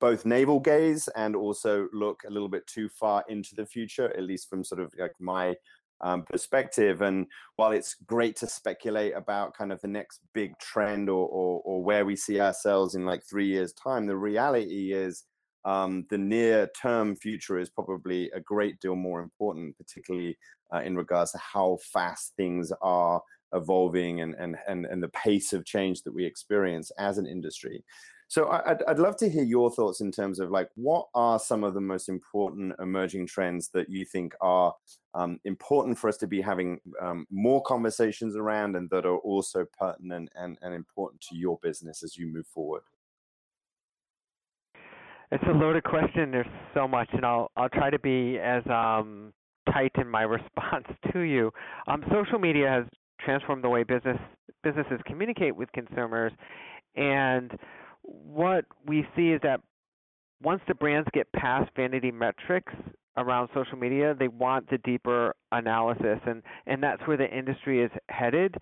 both 0.00 0.26
navel 0.26 0.58
gaze 0.58 1.08
and 1.14 1.36
also 1.36 1.86
look 1.92 2.22
a 2.26 2.30
little 2.30 2.48
bit 2.48 2.66
too 2.66 2.88
far 2.88 3.24
into 3.28 3.54
the 3.54 3.64
future, 3.64 4.08
at 4.16 4.24
least 4.24 4.50
from 4.50 4.64
sort 4.64 4.80
of 4.80 4.92
like 4.98 5.14
my 5.20 5.54
um, 6.00 6.24
perspective. 6.24 7.00
And 7.00 7.26
while 7.54 7.70
it's 7.70 7.94
great 7.94 8.34
to 8.36 8.48
speculate 8.48 9.14
about 9.14 9.56
kind 9.56 9.70
of 9.72 9.80
the 9.82 9.88
next 9.88 10.20
big 10.34 10.58
trend 10.58 11.08
or, 11.08 11.28
or, 11.28 11.62
or 11.64 11.82
where 11.82 12.04
we 12.04 12.16
see 12.16 12.40
ourselves 12.40 12.96
in 12.96 13.06
like 13.06 13.22
three 13.24 13.46
years' 13.46 13.72
time, 13.74 14.04
the 14.04 14.16
reality 14.16 14.92
is 14.92 15.22
um, 15.64 16.06
the 16.10 16.18
near 16.18 16.68
term 16.80 17.14
future 17.14 17.58
is 17.58 17.70
probably 17.70 18.32
a 18.32 18.40
great 18.40 18.80
deal 18.80 18.96
more 18.96 19.22
important, 19.22 19.76
particularly 19.76 20.36
uh, 20.74 20.80
in 20.80 20.96
regards 20.96 21.30
to 21.32 21.38
how 21.38 21.78
fast 21.92 22.32
things 22.36 22.72
are 22.82 23.22
evolving 23.52 24.20
and, 24.20 24.34
and, 24.34 24.56
and, 24.68 24.86
and 24.86 25.02
the 25.02 25.08
pace 25.08 25.52
of 25.52 25.64
change 25.64 26.02
that 26.02 26.14
we 26.14 26.24
experience 26.24 26.90
as 26.98 27.18
an 27.18 27.26
industry. 27.26 27.84
So 28.30 28.48
I'd, 28.50 28.82
I'd 28.86 28.98
love 28.98 29.16
to 29.18 29.28
hear 29.28 29.42
your 29.42 29.70
thoughts 29.70 30.02
in 30.02 30.12
terms 30.12 30.38
of 30.38 30.50
like 30.50 30.68
what 30.74 31.06
are 31.14 31.38
some 31.38 31.64
of 31.64 31.72
the 31.72 31.80
most 31.80 32.10
important 32.10 32.74
emerging 32.78 33.26
trends 33.26 33.70
that 33.72 33.88
you 33.88 34.04
think 34.04 34.34
are 34.42 34.74
um, 35.14 35.40
important 35.46 35.96
for 35.96 36.08
us 36.08 36.18
to 36.18 36.26
be 36.26 36.42
having 36.42 36.78
um, 37.00 37.26
more 37.30 37.62
conversations 37.62 38.36
around 38.36 38.76
and 38.76 38.90
that 38.90 39.06
are 39.06 39.16
also 39.16 39.64
pertinent 39.78 40.28
and, 40.34 40.58
and 40.60 40.74
important 40.74 41.22
to 41.22 41.36
your 41.36 41.58
business 41.62 42.02
as 42.02 42.18
you 42.18 42.30
move 42.30 42.46
forward? 42.46 42.82
It's 45.30 45.44
a 45.46 45.52
loaded 45.52 45.84
question. 45.84 46.30
There's 46.30 46.46
so 46.72 46.88
much, 46.88 47.08
and 47.12 47.24
I'll 47.24 47.50
I'll 47.54 47.68
try 47.68 47.90
to 47.90 47.98
be 47.98 48.38
as 48.38 48.62
um, 48.66 49.32
tight 49.70 49.92
in 49.98 50.08
my 50.08 50.22
response 50.38 50.86
to 51.12 51.20
you. 51.20 51.50
Um, 51.86 52.02
social 52.10 52.38
media 52.38 52.68
has 52.68 52.84
transform 53.20 53.62
the 53.62 53.68
way 53.68 53.82
business 53.82 54.18
businesses 54.62 55.00
communicate 55.06 55.54
with 55.56 55.70
consumers. 55.72 56.32
And 56.96 57.52
what 58.02 58.64
we 58.86 59.06
see 59.16 59.30
is 59.30 59.40
that 59.42 59.60
once 60.42 60.60
the 60.68 60.74
brands 60.74 61.08
get 61.12 61.30
past 61.32 61.70
vanity 61.76 62.10
metrics 62.10 62.72
around 63.16 63.48
social 63.52 63.76
media, 63.76 64.14
they 64.18 64.28
want 64.28 64.70
the 64.70 64.78
deeper 64.78 65.34
analysis, 65.52 66.18
and 66.26 66.42
and 66.66 66.82
that's 66.82 67.02
where 67.06 67.16
the 67.16 67.28
industry 67.28 67.82
is 67.82 67.90
headed. 68.08 68.56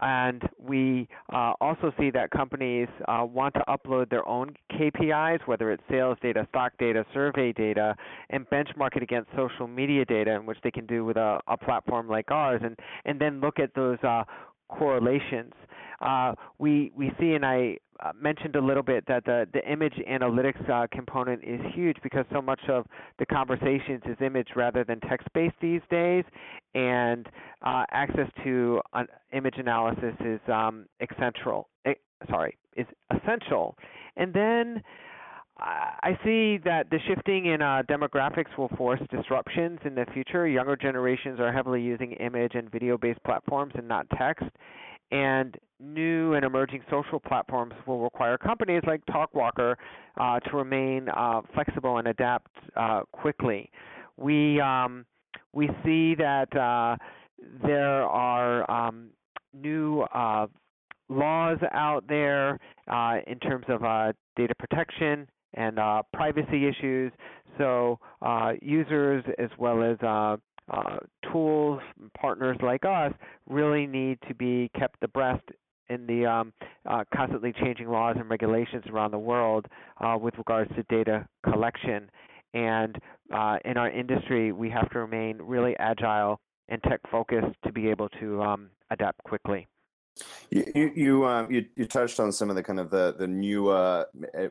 And 0.00 0.42
we 0.58 1.08
uh, 1.32 1.54
also 1.60 1.92
see 1.98 2.10
that 2.10 2.30
companies 2.30 2.88
uh, 3.08 3.24
want 3.24 3.54
to 3.54 3.64
upload 3.68 4.10
their 4.10 4.26
own 4.26 4.54
KPIs, 4.72 5.46
whether 5.46 5.70
it's 5.70 5.82
sales 5.90 6.16
data, 6.22 6.46
stock 6.50 6.72
data, 6.78 7.04
survey 7.12 7.52
data, 7.52 7.94
and 8.30 8.48
benchmark 8.50 8.96
it 8.96 9.02
against 9.02 9.30
social 9.36 9.66
media 9.66 10.04
data, 10.04 10.32
in 10.32 10.46
which 10.46 10.58
they 10.62 10.70
can 10.70 10.86
do 10.86 11.04
with 11.04 11.16
a, 11.16 11.40
a 11.48 11.56
platform 11.56 12.08
like 12.08 12.30
ours, 12.30 12.60
and 12.64 12.78
and 13.04 13.20
then 13.20 13.40
look 13.40 13.58
at 13.58 13.74
those 13.74 13.98
uh, 14.02 14.24
correlations. 14.68 15.52
Uh, 16.00 16.34
we 16.58 16.90
we 16.96 17.12
see, 17.20 17.34
and 17.34 17.44
I 17.44 17.76
uh, 18.00 18.12
mentioned 18.18 18.56
a 18.56 18.60
little 18.60 18.82
bit 18.82 19.04
that 19.06 19.24
the 19.26 19.46
the 19.52 19.60
image 19.70 19.94
analytics 20.08 20.68
uh, 20.70 20.86
component 20.90 21.44
is 21.44 21.60
huge 21.74 21.96
because 22.02 22.24
so 22.32 22.40
much 22.40 22.60
of 22.68 22.86
the 23.18 23.26
conversations 23.26 24.02
is 24.06 24.16
image 24.20 24.48
rather 24.56 24.82
than 24.82 25.00
text 25.00 25.28
based 25.34 25.56
these 25.60 25.82
days, 25.90 26.24
and 26.74 27.26
uh, 27.62 27.84
access 27.90 28.28
to 28.44 28.80
an 28.92 29.06
image 29.32 29.56
analysis 29.58 30.14
is 30.24 30.40
um, 30.48 30.86
essential. 31.00 31.68
Eh, 31.84 31.94
sorry, 32.28 32.56
is 32.76 32.86
essential, 33.14 33.76
and 34.16 34.32
then. 34.32 34.82
I 35.62 36.18
see 36.24 36.56
that 36.64 36.88
the 36.90 36.98
shifting 37.06 37.44
in 37.44 37.60
uh, 37.60 37.82
demographics 37.86 38.56
will 38.56 38.70
force 38.78 38.98
disruptions 39.10 39.78
in 39.84 39.94
the 39.94 40.06
future. 40.14 40.48
Younger 40.48 40.74
generations 40.74 41.38
are 41.38 41.52
heavily 41.52 41.82
using 41.82 42.12
image 42.12 42.52
and 42.54 42.72
video 42.72 42.96
based 42.96 43.22
platforms 43.24 43.74
and 43.76 43.86
not 43.86 44.06
text 44.16 44.46
and 45.10 45.56
new 45.80 46.34
and 46.34 46.44
emerging 46.44 46.82
social 46.90 47.18
platforms 47.18 47.72
will 47.86 48.00
require 48.00 48.38
companies 48.38 48.82
like 48.86 49.04
TalkWalker 49.06 49.74
uh, 50.20 50.40
to 50.40 50.56
remain 50.56 51.08
uh, 51.08 51.40
flexible 51.54 51.98
and 51.98 52.08
adapt 52.08 52.50
uh, 52.76 53.02
quickly. 53.12 53.70
We 54.16 54.60
um, 54.60 55.04
we 55.52 55.68
see 55.84 56.14
that 56.16 56.54
uh, 56.56 56.96
there 57.62 58.04
are 58.04 58.70
um, 58.70 59.10
new 59.54 60.02
uh, 60.14 60.46
laws 61.08 61.58
out 61.72 62.04
there 62.08 62.58
uh, 62.88 63.16
in 63.26 63.38
terms 63.38 63.64
of 63.68 63.80
data 64.36 64.54
protection 64.58 65.26
and 65.54 65.78
privacy 66.12 66.66
issues. 66.68 67.12
So 67.58 67.98
users 68.62 69.24
as 69.38 69.50
well 69.58 69.82
as 69.82 69.98
uh, 70.70 70.98
tools 71.32 71.80
partners 72.16 72.56
like 72.62 72.84
us 72.84 73.12
really 73.48 73.86
need 73.86 74.18
to 74.28 74.34
be 74.34 74.70
kept 74.78 75.02
abreast 75.02 75.42
in 75.88 76.06
the 76.06 76.24
um, 76.24 76.52
uh, 76.86 77.02
constantly 77.12 77.52
changing 77.60 77.88
laws 77.88 78.16
and 78.18 78.30
regulations 78.30 78.84
around 78.88 79.10
the 79.10 79.18
world 79.18 79.66
uh, 80.00 80.16
with 80.20 80.34
regards 80.38 80.72
to 80.76 80.84
data 80.84 81.26
collection. 81.42 82.08
And 82.54 82.96
uh, 83.32 83.58
in 83.64 83.76
our 83.76 83.90
industry, 83.90 84.52
we 84.52 84.70
have 84.70 84.90
to 84.90 84.98
remain 85.00 85.38
really 85.38 85.76
agile 85.78 86.40
and 86.68 86.82
tech 86.84 87.00
focused 87.10 87.56
to 87.64 87.72
be 87.72 87.88
able 87.88 88.08
to 88.20 88.42
um, 88.42 88.70
adapt 88.90 89.22
quickly. 89.24 89.68
You 90.50 90.92
you 90.94 91.24
uh, 91.24 91.46
you, 91.48 91.64
you 91.76 91.86
touched 91.86 92.20
on 92.20 92.32
some 92.32 92.50
of 92.50 92.56
the 92.56 92.62
kind 92.62 92.80
of 92.80 92.90
the 92.90 93.14
the 93.18 93.26
newer 93.26 94.06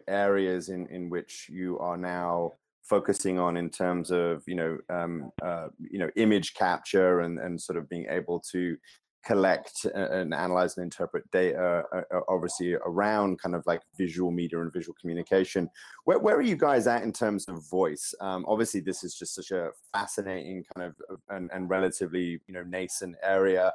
areas 0.08 0.70
in 0.70 0.88
in 0.88 1.10
which 1.10 1.48
you 1.50 1.78
are 1.80 1.98
now 1.98 2.54
focusing 2.84 3.38
on 3.38 3.56
in 3.56 3.70
terms 3.70 4.10
of 4.10 4.44
you 4.48 4.56
know 4.56 4.78
um, 4.90 5.32
uh, 5.44 5.68
you 5.80 6.00
know 6.00 6.10
image 6.16 6.54
capture 6.54 7.20
and 7.22 7.40
and 7.40 7.62
sort 7.62 7.78
of 7.78 7.88
being 7.90 8.08
able 8.10 8.40
to 8.52 8.78
collect 9.26 9.86
and 9.86 10.34
analyze 10.34 10.78
and 10.78 10.84
interpret 10.84 11.30
data 11.32 11.84
uh, 11.94 12.02
uh, 12.14 12.22
obviously 12.30 12.76
around 12.86 13.40
kind 13.40 13.56
of 13.56 13.66
like 13.66 13.82
visual 13.98 14.32
media 14.32 14.62
and 14.62 14.72
visual 14.72 14.96
communication. 15.00 15.70
Where, 16.06 16.20
where 16.20 16.36
are 16.36 16.42
you 16.42 16.56
guys 16.56 16.88
at 16.88 17.04
in 17.04 17.12
terms 17.12 17.46
of 17.48 17.68
voice? 17.70 18.14
Um, 18.22 18.46
obviously 18.48 18.80
this 18.80 19.04
is 19.04 19.16
just 19.16 19.36
such 19.36 19.52
a 19.52 19.72
fascinating 19.94 20.64
kind 20.76 20.88
of 20.88 21.20
and, 21.30 21.50
and 21.54 21.70
relatively 21.70 22.40
you 22.48 22.54
know 22.54 22.64
nascent 22.64 23.16
area 23.24 23.72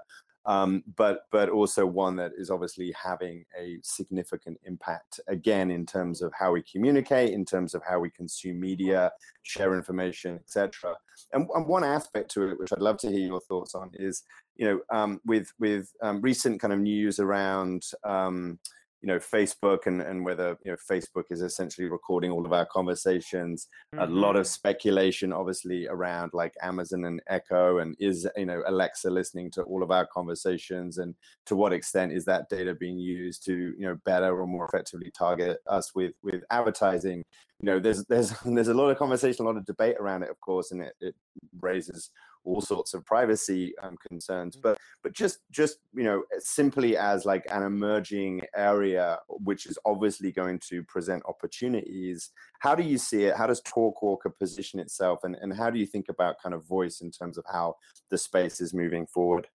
um, 0.47 0.85
but 0.97 1.27
but 1.31 1.49
also 1.49 1.87
one 1.87 2.17
that 2.17 2.33
is 2.37 2.51
obviously 2.51 2.93
having 2.93 3.45
a 3.59 3.79
significant 3.83 4.59
impact 4.65 5.21
again 5.29 5.71
in 5.71 5.87
terms 5.87 6.21
of 6.21 6.33
how 6.39 6.53
we 6.53 6.63
communicate, 6.63 7.33
in 7.33 7.45
terms 7.45 7.75
of 7.75 7.83
how 7.89 7.99
we 7.99 8.11
consume 8.11 8.61
media, 8.61 9.11
share 9.43 9.75
information, 9.75 10.35
etc. 10.35 10.95
And, 11.33 11.49
and, 11.55 11.67
one 11.67 11.85
aspect 11.85 12.31
to 12.33 12.51
it, 12.51 12.59
which 12.59 12.73
I'd 12.73 12.81
love 12.81 12.99
to 12.99 13.11
hear 13.11 13.27
your 13.27 13.41
thoughts 13.41 13.75
on, 13.75 13.91
is 13.95 14.23
you 14.57 14.67
know 14.67 14.81
um, 14.91 15.21
with 15.25 15.53
with 15.59 15.91
um, 16.03 16.21
recent 16.21 16.61
kind 16.61 16.73
of 16.73 16.81
news 16.81 17.21
around 17.21 17.85
um, 18.05 18.59
you 19.05 19.09
know 19.09 19.19
Facebook 19.19 19.87
and 19.87 20.01
and 20.01 20.25
whether 20.25 20.57
you 20.65 20.71
know 20.71 20.79
Facebook 20.91 21.25
is 21.29 21.43
essentially 21.43 21.91
recording 21.91 22.31
all 22.31 22.47
of 22.47 22.55
our 22.55 22.65
conversations. 22.65 23.69
Mm-hmm. 23.95 24.03
A 24.03 24.07
lot 24.07 24.35
of 24.35 24.47
speculation, 24.47 25.31
obviously, 25.31 25.87
around 25.87 26.31
like 26.33 26.55
Amazon 26.63 27.05
and 27.05 27.21
Echo, 27.29 27.81
and 27.81 27.95
is 28.01 28.27
you 28.35 28.47
know 28.47 28.63
Alexa 28.67 29.11
listening 29.11 29.51
to 29.51 29.63
all 29.65 29.83
of 29.83 29.91
our 29.91 30.07
conversations, 30.07 30.97
and 30.97 31.15
to 31.45 31.55
what 31.55 31.75
extent 31.75 32.13
is 32.13 32.25
that 32.25 32.49
data 32.49 32.75
being 32.75 32.99
used 32.99 33.45
to 33.45 33.75
you 33.79 33.87
know 33.87 33.99
better 34.07 34.41
or 34.41 34.47
more 34.47 34.65
effectively 34.65 35.11
target 35.11 35.59
us 35.67 35.95
with 35.95 36.15
with 36.23 36.43
advertising? 36.51 37.23
You 37.61 37.67
know, 37.67 37.81
there's 37.81 38.07
there's 38.07 38.31
there's 38.47 38.69
a 38.69 38.75
lot 38.75 38.89
of 38.89 38.97
conversation, 38.97 39.45
a 39.45 39.49
lot 39.49 39.59
of 39.59 39.67
debate 39.67 39.97
around 40.01 40.23
it, 40.23 40.31
of 40.31 40.41
course, 40.41 40.73
and 40.73 40.81
it, 40.81 40.95
it 41.03 41.15
raises 41.61 42.09
all 42.45 42.61
sorts 42.61 42.95
of 42.95 43.05
privacy 43.05 43.75
um, 43.83 43.97
concerns. 44.09 44.57
Mm. 44.57 44.63
But 44.63 44.79
but 45.03 45.13
just 45.13 45.41
just 45.51 45.79
you 45.95 46.05
know 46.05 46.23
simply 46.39 46.97
as 46.97 47.25
like 47.25 47.45
an 47.51 47.63
emerging 47.63 48.43
area, 48.55 49.19
which 49.29 49.67
is 49.67 49.79
obviously 49.85 50.33
going 50.33 50.61
to 50.71 50.83
present 50.85 51.23
opportunities. 51.27 52.31
How 52.61 52.75
do 52.75 52.83
you 52.83 52.99
see 52.99 53.25
it? 53.25 53.37
How 53.37 53.47
does 53.47 53.61
TalkWalker 53.63 54.37
position 54.39 54.81
itself, 54.81 55.21
and 55.25 55.37
and 55.37 55.55
how 55.55 55.71
do 55.71 55.79
you 55.79 55.87
think 55.87 56.07
about 56.09 56.37
kind 56.43 56.55
of 56.55 56.65
voice 56.67 57.01
in 57.01 57.11
terms 57.11 57.39
of 57.39 57.45
how 57.51 57.77
the 58.11 58.19
space 58.19 58.61
is 58.61 58.73
moving 58.73 59.07
forward? 59.07 59.49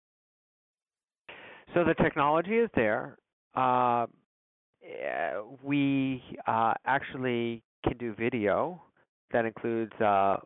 So 1.75 1.85
the 1.85 1.95
technology 1.95 2.57
is 2.57 2.71
there. 2.75 3.19
Uh, 3.55 4.07
we 5.63 6.23
uh, 6.47 6.75
actually 6.87 7.63
can 7.85 7.97
do 7.99 8.15
video 8.15 8.83
that 9.33 9.45
includes 9.45 9.93
uh, 10.01 10.37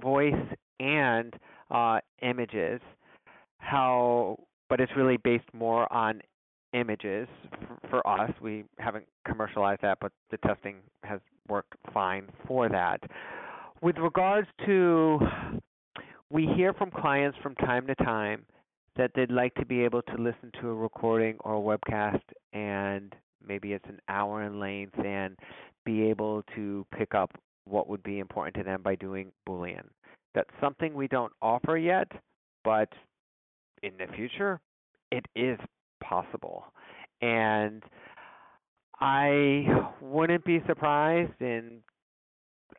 voice 0.00 0.34
and 0.80 1.34
uh, 1.74 1.98
images. 2.22 2.80
How, 3.58 4.38
but 4.68 4.80
it's 4.80 4.92
really 4.96 5.16
based 5.16 5.52
more 5.52 5.90
on 5.92 6.20
images 6.72 7.28
for, 7.50 7.88
for 7.88 8.06
us. 8.06 8.30
We 8.40 8.64
haven't 8.78 9.06
commercialized 9.26 9.82
that, 9.82 9.98
but 10.00 10.12
the 10.30 10.36
testing 10.38 10.76
has 11.02 11.20
worked 11.48 11.74
fine 11.92 12.28
for 12.46 12.68
that. 12.68 13.00
With 13.80 13.96
regards 13.98 14.48
to, 14.66 15.18
we 16.30 16.46
hear 16.56 16.72
from 16.74 16.90
clients 16.90 17.38
from 17.42 17.54
time 17.56 17.86
to 17.86 17.94
time 17.96 18.44
that 18.96 19.10
they'd 19.14 19.30
like 19.30 19.54
to 19.54 19.66
be 19.66 19.82
able 19.82 20.02
to 20.02 20.14
listen 20.14 20.52
to 20.60 20.68
a 20.68 20.74
recording 20.74 21.36
or 21.40 21.56
a 21.56 21.78
webcast 21.78 22.22
and 22.52 23.14
maybe 23.46 23.72
it's 23.72 23.84
an 23.88 24.00
hour 24.08 24.42
in 24.44 24.60
length 24.60 24.98
and 25.04 25.36
be 25.84 26.02
able 26.02 26.42
to 26.54 26.86
pick 26.96 27.14
up 27.14 27.30
what 27.64 27.88
would 27.88 28.02
be 28.02 28.18
important 28.18 28.54
to 28.56 28.62
them 28.62 28.82
by 28.82 28.94
doing 28.94 29.32
Boolean. 29.48 29.84
That's 30.34 30.50
something 30.60 30.94
we 30.94 31.08
don't 31.08 31.32
offer 31.40 31.76
yet, 31.76 32.10
but 32.64 32.88
in 33.82 33.92
the 33.98 34.06
future, 34.14 34.60
it 35.12 35.24
is 35.36 35.58
possible. 36.02 36.64
And 37.20 37.82
I 39.00 39.66
wouldn't 40.00 40.44
be 40.44 40.62
surprised 40.66 41.40
in 41.40 41.80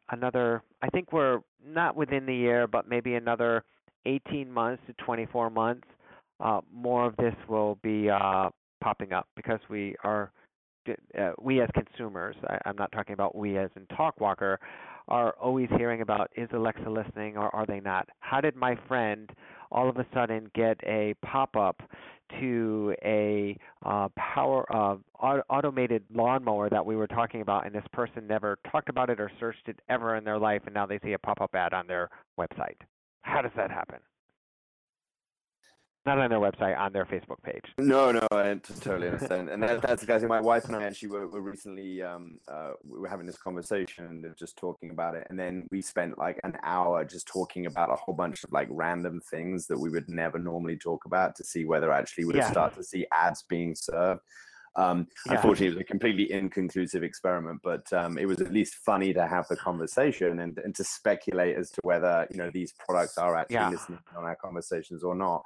another, 0.10 0.64
I 0.82 0.90
think 0.90 1.12
we're 1.12 1.40
not 1.66 1.96
within 1.96 2.26
the 2.26 2.36
year, 2.36 2.68
but 2.68 2.88
maybe 2.90 3.16
another 3.16 3.64
18 4.06 4.52
months 4.52 4.84
to 4.88 4.94
24 5.04 5.50
months, 5.50 5.88
uh, 6.40 6.62
more 6.74 7.06
of 7.06 7.16
this 7.18 7.34
will 7.48 7.78
be 7.82 8.10
uh, 8.10 8.50
popping 8.84 9.14
up 9.14 9.28
because 9.36 9.60
we 9.70 9.96
are, 10.04 10.32
uh, 11.18 11.32
we 11.42 11.62
as 11.62 11.70
consumers, 11.74 12.36
I, 12.48 12.60
I'm 12.66 12.76
not 12.76 12.92
talking 12.92 13.14
about 13.14 13.36
we 13.36 13.58
as 13.58 13.70
in 13.76 13.86
TalkWalker, 13.98 14.58
are 15.08 15.36
always 15.40 15.70
hearing 15.78 16.02
about 16.02 16.32
is 16.36 16.50
Alexa 16.54 16.90
listening 16.90 17.38
or 17.38 17.54
are 17.56 17.66
they 17.66 17.80
not? 17.80 18.10
How 18.20 18.42
did 18.42 18.56
my 18.56 18.76
friend 18.88 19.32
all 19.72 19.90
of 19.90 19.98
a 19.98 20.06
sudden 20.14 20.50
get 20.56 20.80
a 20.84 21.16
pop 21.24 21.56
up 21.56 21.82
to 22.40 22.96
a 23.04 23.58
uh, 23.86 24.08
power 24.16 24.66
uh, 24.74 24.98
automated 25.50 26.04
lawnmower 26.14 26.70
that 26.70 26.86
we 26.86 26.96
were 26.96 27.08
talking 27.08 27.42
about, 27.42 27.66
and 27.66 27.76
this 27.76 27.86
person 27.94 28.26
never 28.28 28.58
talked 28.72 28.90
about 28.90 29.10
it 29.10 29.20
or 29.20 29.32
searched 29.40 29.68
it 29.68 29.80
ever 29.90 30.16
in 30.16 30.24
their 30.24 30.40
life, 30.40 30.62
and 30.66 30.74
now 30.74 30.86
they 30.86 31.00
see 31.04 31.14
a 31.14 31.20
pop 31.20 31.40
up 31.42 31.54
ad 31.54 31.74
on 31.74 31.88
their 31.88 32.10
website? 32.40 32.78
How 33.22 33.42
does 33.42 33.52
that 33.56 33.70
happen? 33.70 34.00
Not 36.06 36.20
on 36.20 36.30
their 36.30 36.40
website, 36.40 36.78
on 36.78 36.94
their 36.94 37.06
Facebook 37.06 37.42
page. 37.44 37.64
No, 37.78 38.12
no, 38.12 38.28
I 38.32 38.60
totally 38.82 39.08
understand. 39.08 39.50
and 39.50 39.62
that, 39.64 39.82
that's 39.82 40.06
guys. 40.06 40.24
My 40.24 40.42
wife 40.42 40.66
and 40.66 40.76
I 40.76 40.84
actually 40.84 41.10
were, 41.10 41.28
were 41.28 41.42
recently 41.42 42.02
um, 42.04 42.40
uh, 42.48 42.72
we 42.84 43.00
were 43.00 43.08
having 43.08 43.26
this 43.26 43.38
conversation 43.38 44.06
and 44.06 44.26
just 44.38 44.58
talking 44.58 44.92
about 44.92 45.16
it, 45.16 45.28
and 45.30 45.40
then 45.40 45.68
we 45.72 45.82
spent 45.82 46.18
like 46.18 46.40
an 46.44 46.58
hour 46.64 47.04
just 47.06 47.28
talking 47.28 47.66
about 47.66 47.92
a 47.92 47.96
whole 47.96 48.16
bunch 48.16 48.44
of 48.44 48.52
like 48.52 48.68
random 48.70 49.20
things 49.30 49.68
that 49.68 49.80
we 49.80 49.90
would 49.90 50.08
never 50.08 50.38
normally 50.38 50.78
talk 50.78 51.06
about 51.06 51.36
to 51.36 51.44
see 51.44 51.66
whether 51.66 51.92
actually 51.92 52.26
we 52.26 52.34
would 52.34 52.38
yeah. 52.38 52.52
start 52.52 52.76
to 52.76 52.84
see 52.84 53.06
ads 53.12 53.44
being 53.44 53.76
served. 53.76 54.22
Um, 54.78 55.08
yeah. 55.26 55.36
Unfortunately, 55.36 55.68
it 55.68 55.76
was 55.76 55.82
a 55.82 55.86
completely 55.86 56.32
inconclusive 56.32 57.04
experiment, 57.04 57.62
but 57.64 57.92
um, 57.94 58.18
it 58.18 58.26
was 58.26 58.42
at 58.42 58.52
least 58.52 58.76
funny 58.76 59.14
to 59.14 59.26
have 59.26 59.48
the 59.48 59.56
conversation 59.56 60.40
and, 60.40 60.58
and 60.60 60.76
to 60.76 60.84
speculate 60.84 61.56
as 61.56 61.72
to 61.72 61.82
whether 61.84 62.28
you 62.30 62.38
know 62.38 62.52
these 62.54 62.74
products 62.74 63.18
are 63.18 63.36
actually 63.36 63.56
yeah. 63.56 63.70
listening 63.70 64.00
on 64.18 64.26
our 64.26 64.36
conversations 64.36 65.04
or 65.04 65.16
not. 65.16 65.44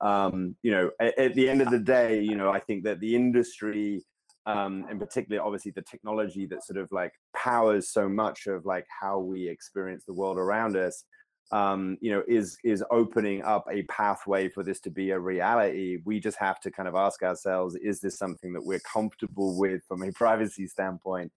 Um, 0.00 0.56
you 0.62 0.70
know, 0.70 0.90
at, 1.00 1.18
at, 1.18 1.34
the 1.34 1.48
end 1.48 1.62
of 1.62 1.70
the 1.70 1.78
day, 1.78 2.20
you 2.20 2.36
know, 2.36 2.50
I 2.50 2.60
think 2.60 2.84
that 2.84 3.00
the 3.00 3.14
industry, 3.14 4.04
um, 4.44 4.84
and 4.90 5.00
particularly 5.00 5.44
obviously 5.44 5.72
the 5.72 5.82
technology 5.82 6.46
that 6.46 6.64
sort 6.64 6.78
of 6.78 6.88
like 6.92 7.12
powers 7.34 7.90
so 7.90 8.08
much 8.08 8.46
of 8.46 8.66
like 8.66 8.86
how 9.00 9.18
we 9.18 9.48
experience 9.48 10.04
the 10.06 10.14
world 10.14 10.36
around 10.36 10.76
us 10.76 11.04
um, 11.52 11.96
you 12.00 12.10
know, 12.10 12.22
is 12.26 12.58
is 12.64 12.82
opening 12.90 13.42
up 13.42 13.64
a 13.70 13.82
pathway 13.84 14.48
for 14.48 14.64
this 14.64 14.80
to 14.80 14.90
be 14.90 15.10
a 15.10 15.18
reality. 15.18 15.98
We 16.04 16.18
just 16.18 16.38
have 16.38 16.60
to 16.60 16.70
kind 16.70 16.88
of 16.88 16.94
ask 16.94 17.22
ourselves: 17.22 17.76
Is 17.76 18.00
this 18.00 18.18
something 18.18 18.52
that 18.52 18.64
we're 18.64 18.80
comfortable 18.80 19.58
with 19.58 19.82
from 19.86 20.02
a 20.02 20.12
privacy 20.14 20.66
standpoint, 20.66 21.30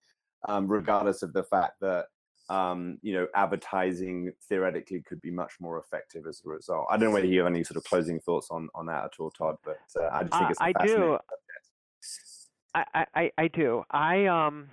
um, 0.48 0.68
regardless 0.68 1.22
of 1.22 1.34
the 1.34 1.44
fact 1.44 1.74
that 1.82 2.06
um, 2.50 2.98
you 3.02 3.14
know 3.14 3.28
advertising 3.36 4.32
theoretically 4.48 5.02
could 5.02 5.22
be 5.22 5.32
much 5.32 5.54
more 5.60 5.78
effective 5.80 6.26
as 6.28 6.42
a 6.46 6.50
result? 6.50 6.88
I 6.90 6.98
don't 6.98 7.10
know 7.10 7.14
whether 7.14 7.28
you 7.28 7.40
have 7.40 7.48
any 7.48 7.64
sort 7.64 7.78
of 7.78 7.84
closing 7.84 8.20
thoughts 8.20 8.48
on 8.52 8.70
on 8.76 8.86
that 8.88 9.06
at 9.06 9.12
all, 9.20 9.32
Todd, 9.32 9.58
but 9.64 9.80
uh, 10.00 10.10
I 10.12 10.24
just 10.24 10.38
think 10.38 10.52
it's. 10.52 10.62
Uh, 10.62 10.64
I 10.64 10.86
do. 10.86 11.18
I, 12.76 13.06
I 13.16 13.32
I 13.38 13.48
do. 13.48 13.84
I 13.92 14.26
um 14.26 14.70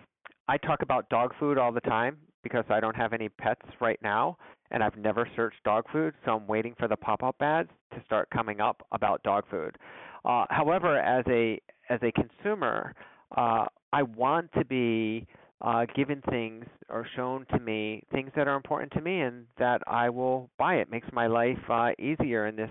I 0.48 0.58
talk 0.58 0.82
about 0.82 1.08
dog 1.08 1.32
food 1.38 1.58
all 1.58 1.72
the 1.72 1.80
time 1.80 2.18
because 2.42 2.64
I 2.68 2.80
don't 2.80 2.96
have 2.96 3.12
any 3.12 3.28
pets 3.28 3.66
right 3.80 3.98
now 4.02 4.36
and 4.70 4.82
I've 4.82 4.96
never 4.96 5.28
searched 5.36 5.62
dog 5.64 5.84
food, 5.92 6.14
so 6.24 6.32
I'm 6.32 6.46
waiting 6.46 6.74
for 6.78 6.88
the 6.88 6.96
pop-up 6.96 7.36
ads 7.40 7.70
to 7.94 8.02
start 8.04 8.28
coming 8.30 8.60
up 8.60 8.84
about 8.92 9.22
dog 9.22 9.44
food. 9.50 9.76
Uh, 10.24 10.44
however, 10.50 10.98
as 10.98 11.24
a 11.28 11.60
as 11.88 12.00
a 12.02 12.10
consumer, 12.12 12.94
uh, 13.36 13.66
I 13.92 14.02
want 14.02 14.52
to 14.54 14.64
be 14.64 15.26
uh, 15.60 15.86
given 15.94 16.22
things 16.28 16.66
or 16.88 17.06
shown 17.16 17.46
to 17.52 17.58
me 17.58 18.02
things 18.12 18.30
that 18.36 18.48
are 18.48 18.56
important 18.56 18.92
to 18.92 19.00
me, 19.00 19.20
and 19.20 19.46
that 19.58 19.82
I 19.86 20.10
will 20.10 20.50
buy. 20.58 20.76
It 20.76 20.90
makes 20.90 21.08
my 21.12 21.26
life 21.26 21.58
uh, 21.68 21.90
easier 21.98 22.46
in 22.46 22.56
this 22.56 22.70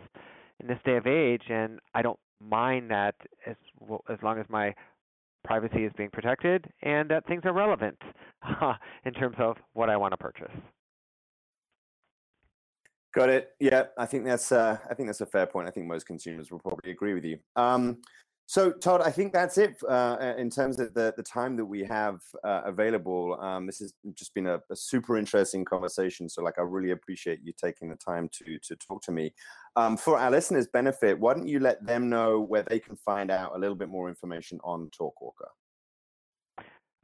in 0.60 0.68
this 0.68 0.80
day 0.86 0.98
of 0.98 1.08
age, 1.08 1.44
and 1.50 1.80
I 1.94 2.02
don't 2.02 2.20
mind 2.40 2.92
that 2.92 3.16
as 3.46 3.56
well, 3.80 4.04
as 4.10 4.18
long 4.22 4.40
as 4.40 4.46
my 4.50 4.74
privacy 5.46 5.86
is 5.86 5.92
being 5.96 6.10
protected 6.10 6.66
and 6.82 7.10
that 7.10 7.26
things 7.28 7.44
are 7.46 7.54
relevant 7.54 7.98
in 9.06 9.14
terms 9.14 9.36
of 9.40 9.58
what 9.74 9.90
I 9.90 9.96
want 9.98 10.12
to 10.12 10.18
purchase. 10.18 10.52
Got 13.14 13.30
it. 13.30 13.52
Yeah, 13.62 13.84
I 13.98 14.06
think 14.06 14.26
that's 14.26 14.52
uh, 14.52 14.78
I 14.90 14.94
think 14.94 15.08
that's 15.08 15.22
a 15.22 15.26
fair 15.26 15.46
point. 15.46 15.70
I 15.70 15.72
think 15.72 15.88
most 15.88 16.06
consumers 16.06 16.52
will 16.52 16.60
probably 16.60 16.92
agree 16.92 17.14
with 17.14 17.24
you. 17.24 17.38
Um, 17.56 18.00
so, 18.48 18.72
Todd, 18.72 19.02
I 19.02 19.10
think 19.10 19.34
that's 19.34 19.58
it 19.58 19.76
uh, 19.90 20.34
in 20.38 20.52
terms 20.52 20.80
of 20.80 20.94
the, 20.94 21.14
the 21.18 21.24
time 21.24 21.56
that 21.58 21.66
we 21.66 21.84
have 21.84 22.22
uh, 22.44 22.62
available. 22.66 23.40
Um, 23.42 23.66
this 23.66 23.80
has 23.80 23.94
just 24.14 24.36
been 24.36 24.46
a, 24.46 24.62
a, 24.70 24.76
super 24.76 25.18
interesting 25.18 25.66
conversation. 25.66 26.30
So, 26.30 26.44
like, 26.44 26.60
I 26.60 26.62
really 26.62 26.92
appreciate 26.92 27.40
you 27.44 27.54
taking 27.58 27.90
the 27.90 27.96
time 27.96 28.30
to 28.34 28.60
to 28.60 28.76
talk 28.76 29.02
to 29.04 29.12
me. 29.12 29.34
Um, 29.76 29.98
for 29.98 30.20
our 30.20 30.30
listeners' 30.30 30.68
benefit, 30.68 31.20
why 31.20 31.34
don't 31.34 31.48
you 31.48 31.60
let 31.60 31.84
them 31.86 32.08
know 32.08 32.40
where 32.40 32.62
they 32.62 32.80
can 32.80 32.96
find 32.96 33.32
out 33.32 33.56
a 33.56 33.60
little 33.60 33.76
bit 33.76 33.90
more 33.90 34.10
information 34.10 34.60
on 34.64 34.92
Talkwalker? 34.92 35.50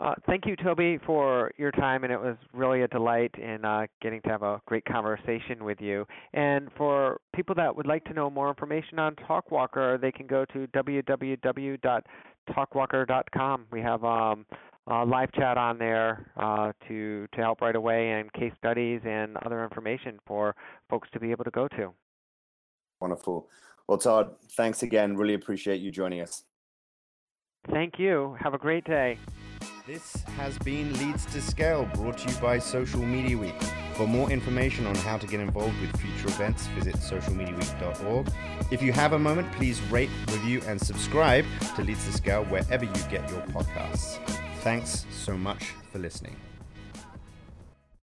Uh, 0.02 0.16
thank 0.26 0.46
you, 0.48 0.56
Toby, 0.56 0.98
for 1.06 1.52
your 1.58 1.70
time, 1.72 2.04
and 2.04 2.12
it 2.12 2.20
was 2.20 2.36
really 2.54 2.82
a 2.82 2.88
delight 2.88 3.30
in 3.38 3.64
uh, 3.64 3.86
getting 4.02 4.20
to 4.24 4.30
have 4.30 4.42
a 4.42 4.60
great 4.66 4.84
conversation 4.86 5.64
with 5.64 5.80
you. 5.80 6.08
And 6.34 6.70
for 6.76 7.22
people 7.36 7.54
that 7.56 7.76
would 7.76 7.86
like 7.86 8.04
to 8.06 8.14
know 8.14 8.28
more 8.28 8.50
information 8.50 8.98
on 8.98 9.16
Talkwalker, 9.16 10.02
they 10.02 10.12
can 10.12 10.26
go 10.26 10.44
to 10.46 10.66
www.talkwalker.com. 10.74 13.68
We 13.72 13.82
have 13.82 14.04
um, 14.04 14.48
a 14.88 15.06
live 15.06 15.32
chat 15.34 15.60
on 15.60 15.78
there 15.78 16.32
uh, 16.36 16.72
to 16.88 17.28
to 17.34 17.42
help 17.42 17.62
right 17.62 17.76
away, 17.76 18.14
and 18.14 18.34
case 18.34 18.54
studies 18.58 19.02
and 19.06 19.38
other 19.46 19.64
information 19.64 20.18
for 20.26 20.56
folks 20.90 21.10
to 21.14 21.20
be 21.20 21.30
able 21.30 21.44
to 21.44 21.52
go 21.52 21.68
to. 21.68 21.94
Wonderful. 23.00 23.48
Well, 23.88 24.00
Todd, 24.00 24.32
thanks 24.54 24.82
again. 24.82 25.16
Really 25.16 25.36
appreciate 25.36 25.80
you 25.80 25.92
joining 25.92 26.22
us. 26.22 26.44
Thank 27.70 28.00
you. 28.00 28.36
Have 28.40 28.56
a 28.56 28.58
great 28.58 28.86
day. 28.86 29.20
This 29.92 30.24
has 30.38 30.58
been 30.60 30.98
Leads 31.00 31.26
to 31.34 31.42
Scale, 31.42 31.84
brought 31.96 32.20
to 32.20 32.30
you 32.30 32.36
by 32.40 32.60
Social 32.60 33.02
Media 33.02 33.38
Week. 33.38 33.62
For 33.96 34.08
more 34.08 34.32
information 34.32 34.88
on 34.88 34.96
how 34.96 35.18
to 35.18 35.28
get 35.28 35.42
involved 35.42 35.78
with 35.82 35.94
future 36.00 36.30
events, 36.30 36.66
visit 36.68 36.96
socialmediaweek.org. 36.96 38.32
If 38.72 38.82
you 38.82 38.94
have 38.94 39.12
a 39.12 39.20
moment, 39.20 39.52
please 39.52 39.82
rate, 39.92 40.10
review, 40.30 40.62
and 40.66 40.80
subscribe 40.80 41.44
to 41.76 41.84
Leads 41.84 42.06
to 42.06 42.14
Scale 42.14 42.46
wherever 42.46 42.86
you 42.86 42.94
get 43.10 43.30
your 43.30 43.42
podcasts. 43.48 44.26
Thanks 44.62 45.06
so 45.12 45.38
much 45.38 45.74
for 45.92 46.00
listening. 46.00 46.38